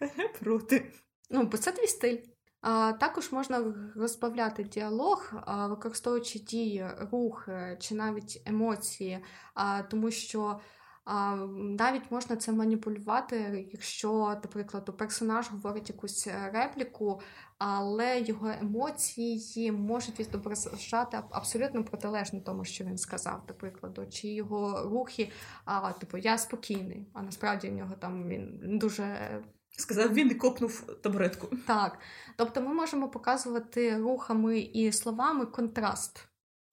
Проти. 0.40 0.92
Ну, 1.30 1.44
бо 1.44 1.58
це 1.58 1.72
твій 1.72 1.86
стиль. 1.86 2.18
А, 2.60 2.92
також 2.92 3.32
можна 3.32 3.74
розбавляти 3.96 4.64
діалог, 4.64 5.32
а, 5.46 5.66
використовуючи 5.66 6.38
дії, 6.38 6.86
рух 7.12 7.48
е, 7.48 7.76
чи 7.80 7.94
навіть 7.94 8.42
емоції, 8.46 9.24
а, 9.54 9.82
тому 9.82 10.10
що 10.10 10.60
а, 11.04 11.36
навіть 11.56 12.10
можна 12.10 12.36
це 12.36 12.52
маніпулювати, 12.52 13.68
якщо, 13.72 14.38
наприклад, 14.42 14.96
персонаж 14.96 15.50
говорить 15.50 15.88
якусь 15.88 16.26
е, 16.26 16.50
репліку, 16.54 17.20
але 17.58 18.20
його 18.20 18.50
емоції 18.60 19.72
можуть 19.72 20.20
відображати 20.20 21.18
абсолютно 21.30 21.84
протилежно 21.84 22.40
тому, 22.40 22.64
що 22.64 22.84
він 22.84 22.98
сказав, 22.98 23.46
до 23.46 23.54
прикладу, 23.54 24.06
чи 24.06 24.28
його 24.28 24.82
рухи, 24.82 25.30
а, 25.64 25.92
типу, 25.92 26.18
я 26.18 26.38
спокійний, 26.38 27.06
а 27.12 27.22
насправді 27.22 27.68
в 27.68 27.72
нього 27.72 27.94
там 27.94 28.28
він 28.28 28.78
дуже 28.78 29.42
Сказав 29.78 30.14
він 30.14 30.30
і 30.30 30.34
копнув 30.34 30.80
табуретку. 31.02 31.56
так. 31.66 31.98
Тобто 32.36 32.60
ми 32.60 32.74
можемо 32.74 33.08
показувати 33.08 33.96
рухами 33.96 34.58
і 34.58 34.92
словами 34.92 35.46
контраст. 35.46 36.26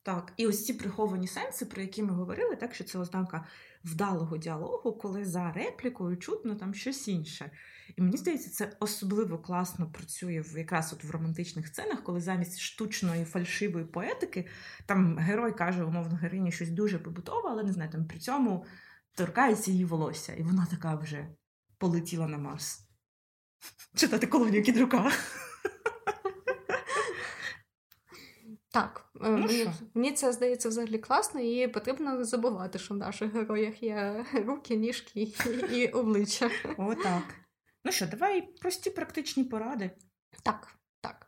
Так, 0.04 0.34
і 0.38 0.48
ось 0.48 0.66
ці 0.66 0.74
приховані 0.74 1.28
сенси, 1.28 1.66
про 1.66 1.82
які 1.82 2.04
ми 2.04 2.14
говорили, 2.14 2.56
так 2.56 2.76
що 2.76 2.84
це 2.84 3.00
ознака 3.00 3.46
вдалого 3.84 4.38
діалогу, 4.38 4.94
коли 4.94 5.26
за 5.26 5.52
реплікою 5.52 6.18
чутно 6.18 6.56
там 6.56 6.74
щось 6.74 7.08
інше. 7.08 7.52
І 7.96 8.02
мені 8.02 8.18
здається, 8.18 8.50
це 8.50 8.78
особливо 8.80 9.38
класно 9.38 9.92
працює 9.92 10.42
в 10.42 10.58
якраз 10.58 10.94
от 10.94 11.04
в 11.04 11.12
романтичних 11.12 11.68
сценах, 11.68 12.04
коли 12.04 12.22
замість 12.22 12.60
штучної 12.60 13.26
фальшивої 13.26 13.86
поетики 13.86 14.48
там 14.86 15.18
герой 15.18 15.56
каже, 15.56 15.84
умовно, 15.84 16.16
героїні 16.16 16.52
щось 16.52 16.70
дуже 16.70 17.00
побутове, 17.00 17.50
але 17.50 17.64
не 17.64 17.74
знаю, 17.74 17.92
там 17.92 18.06
при 18.06 18.20
цьому 18.20 18.66
торкається 19.16 19.72
її 19.72 19.86
волосся, 19.86 20.34
і 20.34 20.44
вона 20.44 20.68
така 20.72 20.96
вже 20.96 21.28
полетіла 21.78 22.28
на 22.28 22.38
Марс. 22.38 22.87
Читати 23.96 24.28
колонію 24.28 24.64
кідрука. 24.64 25.12
Так, 28.72 29.06
е, 29.16 29.30
Ну 29.30 29.38
мені, 29.38 29.70
мені 29.94 30.12
це 30.12 30.34
здається 30.34 30.70
взагалі 30.70 30.98
класно, 30.98 31.42
і 31.42 31.68
потрібно 31.68 32.24
забувати, 32.24 32.80
що 32.80 32.94
в 32.94 32.98
наших 32.98 33.34
героях 33.34 33.84
є 33.84 34.26
руки, 34.34 34.76
ніжки 34.76 35.22
і, 35.22 35.34
і 35.72 35.88
обличчя. 35.88 36.50
Отак. 36.78 37.24
Ну 37.86 37.92
що, 37.92 38.08
давай 38.08 38.42
прості 38.42 38.90
практичні 38.90 39.44
поради. 39.44 39.92
Так, 40.44 40.68
так. 41.02 41.28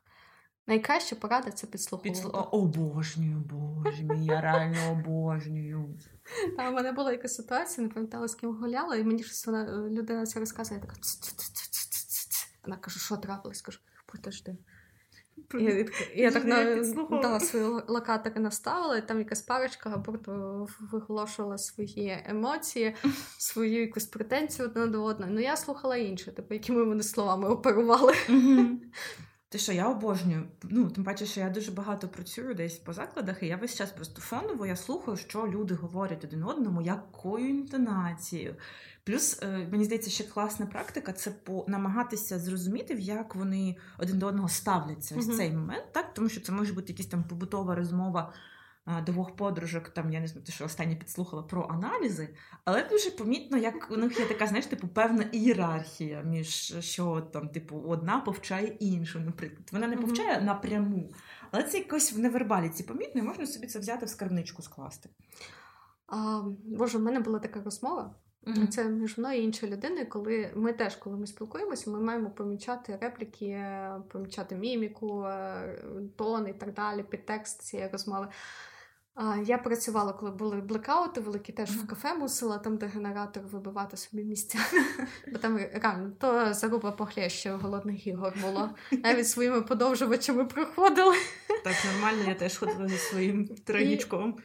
Найкраща 0.68 1.16
порада 1.16 1.52
це 1.52 1.68
підслуховувати. 1.68 2.24
Підсл... 2.24 2.38
Обожнюю, 2.52 3.38
боже 3.40 4.04
мій, 4.04 4.26
я 4.26 4.42
реально 4.42 4.92
обожнюю. 4.92 6.00
Та, 6.58 6.70
у 6.70 6.74
мене 6.74 6.92
була 6.92 7.12
якась 7.12 7.36
ситуація, 7.36 7.88
не 7.88 7.94
пам'ятала, 7.94 8.28
з 8.28 8.36
ким 8.36 8.56
гуляла, 8.56 8.96
і 8.96 9.04
мені 9.04 9.24
щось 9.24 9.48
вона 9.48 9.64
е, 9.64 9.90
людина 9.90 10.26
це 10.26 10.40
розказує, 10.40 10.80
я 10.80 10.88
така. 10.88 11.02
Вона 12.64 12.78
каже, 12.78 13.00
що 13.00 13.18
трапилось? 13.18 13.62
Кажу, 13.62 13.80
подожди. 14.06 14.58
Я, 15.54 15.60
відк- 15.70 16.16
я 16.16 16.32
так 16.32 16.46
на 16.46 16.64
да, 17.22 17.40
свої 17.40 17.66
л- 17.66 17.84
локатори 17.88 18.40
наставила, 18.40 18.98
і 18.98 19.08
там 19.08 19.20
якась 19.20 19.42
парочка 19.42 19.90
аборту 19.90 20.68
виголошувала 20.92 21.58
свої 21.58 22.24
емоції, 22.26 22.96
свою 23.38 23.82
якусь 23.82 24.06
претензію 24.06 24.68
одна 24.68 24.88
до 24.88 25.04
одної. 25.04 25.32
Ну 25.34 25.40
я 25.40 25.58
слухала 25.58 25.98
інше, 25.98 26.32
типу, 26.32 26.54
якими 26.54 26.84
вони 26.84 27.04
словами 27.04 27.50
оперували. 27.50 28.14
Мгм. 28.30 28.82
Ти 29.52 29.58
що, 29.58 29.72
я 29.72 29.90
обожнюю. 29.90 30.48
Ну, 30.64 30.90
тим 30.90 31.04
паче, 31.04 31.26
що 31.26 31.40
я 31.40 31.50
дуже 31.50 31.72
багато 31.72 32.08
працюю 32.08 32.56
десь 32.56 32.78
по 32.78 32.94
закладах, 32.94 33.44
і 33.44 33.48
я 33.48 33.58
весь 33.58 33.76
час 33.76 33.92
просто 33.92 34.22
фоново 34.22 34.66
я 34.66 34.76
слухаю, 34.76 35.18
що 35.18 35.48
люди 35.48 35.74
говорять 35.74 36.24
один 36.24 36.44
одному, 36.44 36.82
якою 36.82 37.50
інтонацією. 37.50 38.56
Плюс, 39.04 39.40
е, 39.44 39.68
мені 39.72 39.86
здається, 39.86 40.10
ще 40.10 40.24
класна 40.24 40.66
практика 40.66 41.14
це 41.14 41.32
по 41.32 41.66
намагатися 41.68 42.40
зрозуміти, 42.40 42.96
в 42.96 43.00
як 43.00 43.36
вони 43.36 43.78
один 43.98 44.20
до 44.20 44.28
одного 44.28 44.50
ставляться 44.50 45.16
Мгм. 45.16 45.32
цей 45.32 45.52
момент, 45.52 45.86
так? 45.92 46.14
Тому 46.14 46.30
що 46.30 46.42
це 46.42 46.52
може 46.52 46.74
бути 46.74 46.92
якась 46.92 47.06
там 47.06 47.24
побутова 47.24 47.76
розмова. 47.76 48.34
Двох 49.06 49.36
подружок, 49.36 49.90
там 49.90 50.12
я 50.12 50.20
не 50.20 50.28
знаю, 50.28 50.46
що 50.50 50.66
останнє 50.66 50.96
підслухала 50.96 51.44
про 51.44 51.68
аналізи, 51.70 52.30
але 52.66 52.84
дуже 52.84 53.12
помітно, 53.12 53.58
як 53.58 53.88
у 53.92 53.98
них 53.98 54.20
є 54.20 54.26
така, 54.26 54.48
знаєш, 54.48 54.66
типу, 54.66 54.88
певна 54.88 55.24
ієрархія 55.32 56.22
між 56.22 56.76
що 56.80 57.22
там, 57.22 57.50
типу, 57.50 57.84
одна 57.88 58.20
повчає 58.20 58.68
іншу. 58.68 59.20
Наприклад, 59.20 59.70
вона 59.72 59.88
не 59.88 59.98
повчає 59.98 60.42
напряму, 60.42 61.10
але 61.52 61.64
це 61.64 61.78
якось 61.78 62.14
в 62.14 62.20
невербаліці 62.20 62.84
помітно, 62.84 63.22
і 63.22 63.24
можна 63.24 63.46
собі 63.46 63.68
це 63.68 63.80
взяти 63.80 64.06
в 64.06 64.10
скарбничку 64.10 64.62
скласти. 64.62 65.10
А, 66.08 66.42
Боже, 66.64 66.98
в 66.98 67.02
мене 67.02 67.20
була 67.20 67.40
така 67.40 67.62
розмова. 67.62 68.16
Це 68.70 68.84
між 68.84 69.18
мною 69.18 69.42
і 69.42 69.44
іншою 69.44 69.72
людиною, 69.72 70.10
коли 70.10 70.52
ми 70.56 70.74
теж, 70.74 70.96
коли 70.96 71.18
ми 71.18 71.28
спілкуємося, 71.28 71.90
ми 71.90 72.00
маємо 72.00 72.30
помічати 72.30 72.98
репліки, 73.02 73.66
помічати 74.08 74.56
міміку, 74.56 75.24
е, 75.24 75.84
тон 76.16 76.48
і 76.48 76.54
так 76.54 76.74
далі, 76.74 77.04
підтекст 77.04 77.62
цієї 77.62 77.90
розмови. 77.90 78.28
А, 79.16 79.38
Я 79.38 79.58
працювала, 79.58 80.14
коли 80.14 80.32
були 80.32 80.62
блекаути 80.62 81.22
великі, 81.22 81.54
теж 81.54 81.70
в 81.72 81.88
кафе 81.88 82.14
мусила 82.14 82.58
там, 82.58 82.78
де 82.78 82.86
генератор 82.86 83.44
вибивати 83.44 83.98
собі 83.98 84.24
місця. 84.24 84.60
Бо 85.32 85.38
там 85.38 85.58
реально 85.58 86.12
то 86.20 86.54
заруба 86.54 86.92
похлеще 86.92 87.52
голодних 87.52 88.08
ігор 88.08 88.34
було. 88.42 88.70
Навіть 88.92 89.28
своїми 89.28 89.62
подовжувачами 89.62 90.46
проходили. 90.46 91.16
Так, 91.64 91.76
нормально, 91.94 92.24
я 92.28 92.36
теж 92.36 92.58
ходила 92.58 92.88
зі 92.88 92.98
своїм 92.98 93.48
тройнічком. 93.48 94.38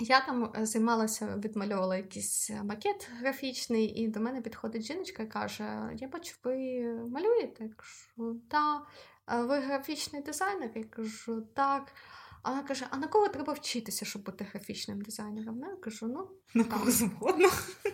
Я 0.00 0.20
там 0.20 0.52
е, 0.56 0.66
займалася, 0.66 1.36
відмальовувала 1.44 1.96
якийсь 1.96 2.50
е, 2.50 2.62
макет 2.62 3.10
графічний, 3.20 3.86
і 3.86 4.08
до 4.08 4.20
мене 4.20 4.40
підходить 4.40 4.82
жіночка 4.82 5.22
і 5.22 5.26
каже: 5.26 5.90
Я 5.96 6.08
бачу, 6.08 6.36
ви 6.44 6.82
малюєте? 7.08 7.64
Я 7.64 7.70
кажу, 7.76 8.40
так. 8.50 8.82
Ви 9.48 9.60
графічний 9.60 10.22
дизайнер? 10.22 10.70
Я 10.74 10.84
кажу, 10.84 11.42
так. 11.54 11.92
А 12.42 12.50
вона 12.50 12.62
каже: 12.62 12.86
А 12.90 12.96
на 12.96 13.08
кого 13.08 13.28
треба 13.28 13.52
вчитися, 13.52 14.04
щоб 14.04 14.22
бути 14.22 14.44
графічним 14.44 15.02
дизайнером? 15.02 15.58
Ну, 15.58 15.70
Я 15.70 15.76
кажу, 15.76 16.06
ну, 16.06 16.30
На 16.54 16.64
кого 16.64 16.90
завгодно. 16.90 17.50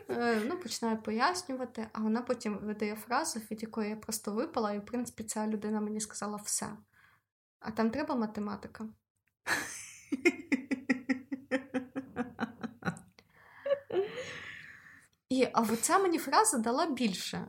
е, 0.09 0.43
ну 0.47 0.59
починаю 0.59 1.03
пояснювати, 1.03 1.89
а 1.93 2.01
вона 2.01 2.23
потім 2.23 2.59
видає 2.59 2.97
фразу, 2.97 3.41
від 3.51 3.63
якої 3.63 3.91
я 3.91 3.97
просто 3.97 4.33
випала, 4.33 4.73
і 4.73 4.79
в 4.79 4.85
принципі 4.87 5.25
ця 5.25 5.47
людина 5.47 5.81
мені 5.81 6.01
сказала 6.01 6.37
все. 6.37 6.77
А 7.61 7.71
там 7.71 7.91
треба 7.91 8.15
математика. 8.15 8.89
І 15.29 15.49
а 15.53 15.77
ця 15.77 15.99
мені 15.99 16.19
фраза 16.19 16.59
дала 16.59 16.87
більше, 16.87 17.49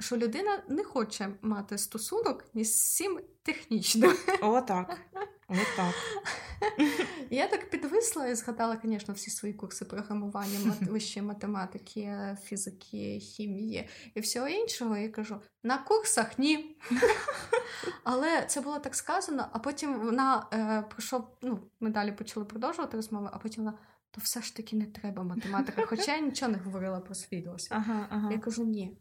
що 0.00 0.16
людина 0.16 0.64
не 0.68 0.84
хоче 0.84 1.38
мати 1.42 1.78
стосунок 1.78 2.44
ні 2.54 2.64
з 2.64 2.74
всім 2.74 3.20
технічним. 3.42 4.12
О, 4.42 4.60
так. 4.60 4.98
Отак. 5.48 5.94
Я 7.30 7.48
так 7.48 7.70
підвисла 7.70 8.26
і 8.26 8.34
згадала, 8.34 8.78
звісно, 8.84 9.14
всі 9.14 9.30
свої 9.30 9.54
курси 9.54 9.84
програмування, 9.84 10.58
мат... 10.64 10.82
вищої 10.90 11.26
математики, 11.26 12.36
фізики, 12.44 13.18
хімії 13.18 13.88
і 14.14 14.20
всього 14.20 14.48
іншого. 14.48 14.96
Я 14.96 15.08
кажу: 15.08 15.40
на 15.62 15.78
курсах 15.78 16.38
ні. 16.38 16.76
Але 18.04 18.44
це 18.46 18.60
було 18.60 18.78
так 18.78 18.94
сказано, 18.94 19.48
а 19.52 19.58
потім 19.58 20.00
вона 20.00 20.46
е, 20.52 20.82
пройшов, 20.90 21.28
ну, 21.42 21.70
ми 21.80 21.90
далі 21.90 22.12
почали 22.12 22.46
продовжувати 22.46 22.96
розмову, 22.96 23.28
а 23.32 23.38
потім 23.38 23.64
вона. 23.64 23.78
То 24.10 24.20
все 24.20 24.42
ж 24.42 24.56
таки 24.56 24.76
не 24.76 24.86
треба 24.86 25.22
математика, 25.22 25.86
хоча 25.86 26.16
я 26.16 26.20
нічого 26.22 26.52
не 26.52 26.58
говорила 26.58 27.00
про 27.00 27.14
свій 27.14 27.40
досвід. 27.40 27.72
Ага, 27.72 28.06
ага. 28.10 28.32
Я 28.32 28.38
кажу, 28.38 28.64
ні. 28.64 28.98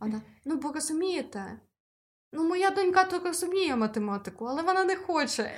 Вона, 0.00 0.22
ну 0.44 0.56
бо 0.56 0.72
розумієте, 0.72 1.60
Ну, 2.32 2.48
моя 2.48 2.70
донька 2.70 3.04
то 3.04 3.18
розуміє 3.18 3.76
математику, 3.76 4.44
але 4.44 4.62
вона 4.62 4.84
не 4.84 4.96
хоче. 4.96 5.50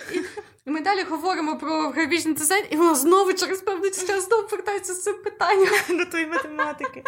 І 0.67 0.71
ми 0.71 0.81
далі 0.81 1.03
говоримо 1.03 1.59
про 1.59 1.91
графічний 1.91 2.35
дизайн, 2.35 2.65
і 2.71 2.77
вона 2.77 2.95
знову 2.95 3.33
через 3.33 3.61
певний 3.61 3.91
час 3.91 4.29
знову 4.29 4.49
повертається 4.49 4.95
з 4.95 5.03
цим 5.03 5.15
питанням 5.25 5.73
до 5.99 6.05
тої 6.05 6.27
математики. 6.27 7.03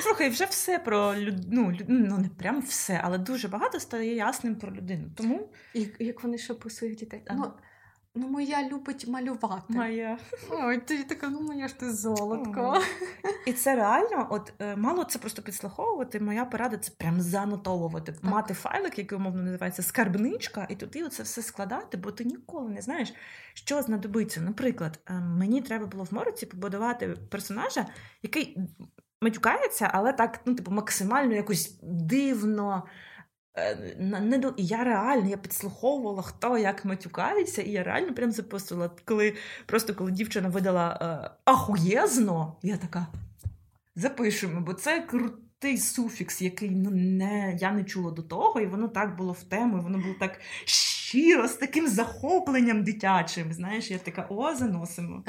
Слухай, 0.00 0.28
вже 0.28 0.44
все 0.44 0.78
про 0.78 1.14
людну 1.16 1.76
ну, 1.88 2.18
не 2.18 2.28
прям 2.28 2.60
все, 2.60 3.00
але 3.04 3.18
дуже 3.18 3.48
багато 3.48 3.80
стає 3.80 4.14
ясним 4.14 4.56
про 4.56 4.72
людину. 4.72 5.04
Тому 5.16 5.48
як 5.98 6.22
вони 6.22 6.38
ще 6.38 6.54
про 6.54 6.70
своїх 6.70 6.96
дітей. 6.96 7.22
Ну, 7.30 7.52
Ну, 8.16 8.28
моя 8.28 8.68
любить 8.68 9.08
малювати. 9.08 9.64
Моя. 9.68 10.18
Ой, 10.50 10.78
ти 10.78 11.04
така, 11.04 11.28
ну 11.28 11.40
моя 11.40 11.68
ж 11.68 11.78
ти 11.78 11.92
золотко. 11.92 12.82
І 13.46 13.52
це 13.52 13.74
реально, 13.74 14.26
от 14.30 14.52
е, 14.58 14.76
мало 14.76 15.04
це 15.04 15.18
просто 15.18 15.42
підслуховувати. 15.42 16.20
Моя 16.20 16.44
порада 16.44 16.76
це 16.76 16.92
прям 16.98 17.20
занотовувати, 17.20 18.12
так. 18.12 18.24
мати 18.24 18.54
файлик, 18.54 18.98
який 18.98 19.18
умовно 19.18 19.42
називається 19.42 19.82
скарбничка, 19.82 20.66
і 20.70 20.74
туди 20.74 21.08
це 21.08 21.22
все 21.22 21.42
складати, 21.42 21.96
бо 21.96 22.12
ти 22.12 22.24
ніколи 22.24 22.70
не 22.70 22.82
знаєш, 22.82 23.14
що 23.54 23.82
знадобиться. 23.82 24.40
Наприклад, 24.40 25.00
е, 25.06 25.14
мені 25.14 25.62
треба 25.62 25.86
було 25.86 26.04
в 26.04 26.14
мороці 26.14 26.46
побудувати 26.46 27.16
персонажа, 27.30 27.86
який 28.22 28.58
матюкається, 29.22 29.90
але 29.92 30.12
так, 30.12 30.40
ну, 30.44 30.54
типу, 30.54 30.70
максимально 30.70 31.34
якось 31.34 31.78
дивно. 31.82 32.82
Е, 33.56 33.96
не 33.98 34.52
я 34.56 34.84
реально 34.84 35.28
я 35.28 35.36
підслуховувала, 35.36 36.22
хто 36.22 36.58
як 36.58 36.84
матюкається, 36.84 37.62
і 37.62 37.70
я 37.70 37.82
реально 37.82 38.14
прям 38.14 38.32
записувала. 38.32 38.90
Коли 39.04 39.34
просто 39.66 39.94
коли 39.94 40.10
дівчина 40.10 40.48
видала 40.48 40.98
е, 41.02 41.30
ахуєзно, 41.44 42.56
я 42.62 42.76
така 42.76 43.06
запишемо, 43.96 44.60
бо 44.60 44.74
це 44.74 45.00
крутий 45.00 45.78
суфікс, 45.78 46.42
який 46.42 46.70
ну, 46.70 46.90
не, 46.90 47.58
я 47.60 47.72
не 47.72 47.84
чула 47.84 48.10
до 48.10 48.22
того, 48.22 48.60
і 48.60 48.66
воно 48.66 48.88
так 48.88 49.16
було 49.16 49.32
в 49.32 49.42
тему, 49.42 49.78
і 49.78 49.80
воно 49.80 49.98
було 49.98 50.14
так 50.20 50.40
щиро, 50.64 51.48
з 51.48 51.54
таким 51.54 51.88
захопленням 51.88 52.84
дитячим. 52.84 53.52
Знаєш, 53.52 53.90
я 53.90 53.98
така 53.98 54.26
о, 54.28 54.54
заносимо. 54.54 55.24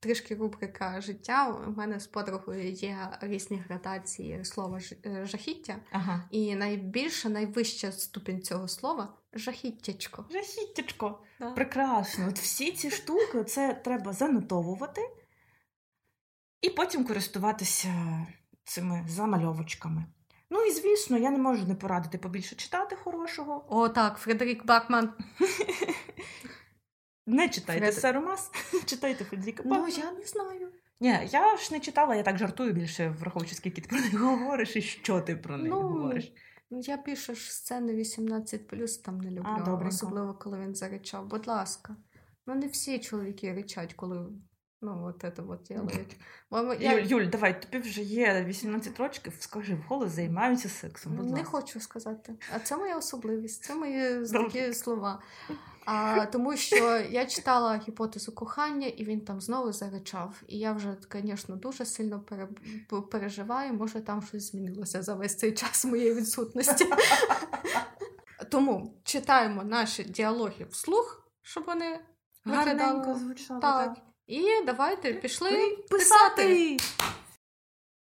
Трішки 0.00 0.34
рубрика 0.34 1.00
життя. 1.00 1.48
У 1.68 1.70
мене 1.70 2.00
з 2.00 2.06
подругою 2.06 2.70
є 2.70 3.08
різні 3.20 3.62
градації 3.68 4.44
слова 4.44 4.80
е, 5.06 5.26
жахіття, 5.26 5.76
ага. 5.90 6.24
і 6.30 6.54
найбільша, 6.54 7.28
найвища 7.28 7.92
ступінь 7.92 8.42
цього 8.42 8.68
слова 8.68 9.14
жахіттячко. 9.32 10.24
Жахіттячко. 10.30 11.18
Да. 11.40 11.50
Прекрасно. 11.50 12.26
От 12.28 12.38
всі 12.38 12.72
ці 12.72 12.90
штуки 12.90 13.44
це 13.44 13.74
треба 13.74 14.12
занотовувати 14.12 15.00
і 16.62 16.70
потім 16.70 17.04
користуватися 17.04 18.26
цими 18.64 19.06
замальовочками. 19.08 20.04
Ну 20.50 20.62
і 20.62 20.70
звісно, 20.70 21.18
я 21.18 21.30
не 21.30 21.38
можу 21.38 21.66
не 21.66 21.74
порадити 21.74 22.18
побільше 22.18 22.56
читати 22.56 22.96
хорошого. 22.96 23.64
О, 23.68 23.88
так, 23.88 24.18
Фредерік 24.18 24.66
Бакман. 24.66 25.12
Не 27.30 27.48
читайте 27.48 27.80
Фред... 27.80 27.94
Саромас, 27.94 28.50
читайте 28.86 29.24
Федріка 29.24 29.62
Ну, 29.66 29.88
я 29.88 30.12
не 30.12 30.24
знаю. 30.24 30.68
Ні, 31.00 31.28
я 31.30 31.56
ж 31.56 31.68
не 31.72 31.80
читала, 31.80 32.14
я 32.14 32.22
так 32.22 32.38
жартую 32.38 32.72
більше, 32.72 33.08
враховуючи, 33.08 33.54
скільки 33.54 33.80
ти 33.80 33.88
про 33.88 33.98
них 33.98 34.20
говориш 34.20 34.76
і 34.76 34.82
що 34.82 35.20
ти 35.20 35.36
про 35.36 35.56
них 35.56 35.70
ну, 35.70 35.80
говориш. 35.80 36.32
Я 36.70 36.96
більше 36.96 37.34
ж 37.34 37.52
сцени 37.52 37.94
18 37.94 39.02
там 39.02 39.18
не 39.18 39.30
люблю, 39.30 39.64
а, 39.66 39.88
особливо 39.88 40.34
коли 40.34 40.58
він 40.58 40.74
заричав. 40.74 41.26
Будь 41.26 41.46
ласка. 41.46 41.96
Ну, 42.46 42.54
не 42.54 42.66
всі 42.66 42.98
чоловіки 42.98 43.54
ричать, 43.54 43.94
коли 43.94 44.26
ну, 44.82 45.04
от 45.04 45.20
це 45.20 45.42
от 45.42 45.62
делають. 45.68 46.16
Я... 46.80 46.92
Юль, 46.92 47.06
Юль, 47.06 47.26
давай, 47.26 47.62
тобі 47.62 47.78
вже 47.78 48.02
є 48.02 48.44
18 48.44 49.00
років, 49.00 49.32
скажи 49.38 49.74
вголос, 49.74 50.10
займаються 50.10 50.68
сексом. 50.68 51.16
Будь 51.16 51.26
не 51.26 51.32
ласка. 51.32 51.44
хочу 51.44 51.80
сказати. 51.80 52.34
А 52.54 52.58
це 52.58 52.76
моя 52.76 52.96
особливість, 52.96 53.64
це 53.64 53.74
мої 53.74 54.26
такі 54.26 54.72
слова. 54.72 55.22
А, 55.84 56.26
Тому 56.26 56.56
що 56.56 56.98
я 57.10 57.26
читала 57.26 57.80
гіпотезу 57.88 58.32
кохання, 58.32 58.86
і 58.86 59.04
він 59.04 59.20
там 59.20 59.40
знову 59.40 59.72
заричав. 59.72 60.42
І 60.48 60.58
я 60.58 60.72
вже, 60.72 60.96
звісно, 61.12 61.56
дуже 61.56 61.84
сильно 61.84 62.20
пере... 62.20 62.48
переживаю, 63.10 63.72
може 63.72 64.00
там 64.00 64.22
щось 64.22 64.50
змінилося 64.50 65.02
за 65.02 65.14
весь 65.14 65.36
цей 65.36 65.52
час 65.52 65.84
моєї 65.84 66.14
відсутності. 66.14 66.86
Тому 68.50 68.94
читаємо 69.04 69.64
наші 69.64 70.04
діалоги 70.04 70.66
вслух, 70.70 71.30
щоб 71.42 71.64
вони 71.66 72.00
гарненько 72.44 73.14
звучали. 73.14 73.60
Так. 73.60 73.96
І 74.26 74.46
давайте 74.66 75.12
пішли 75.12 75.76
писати. 75.90 76.76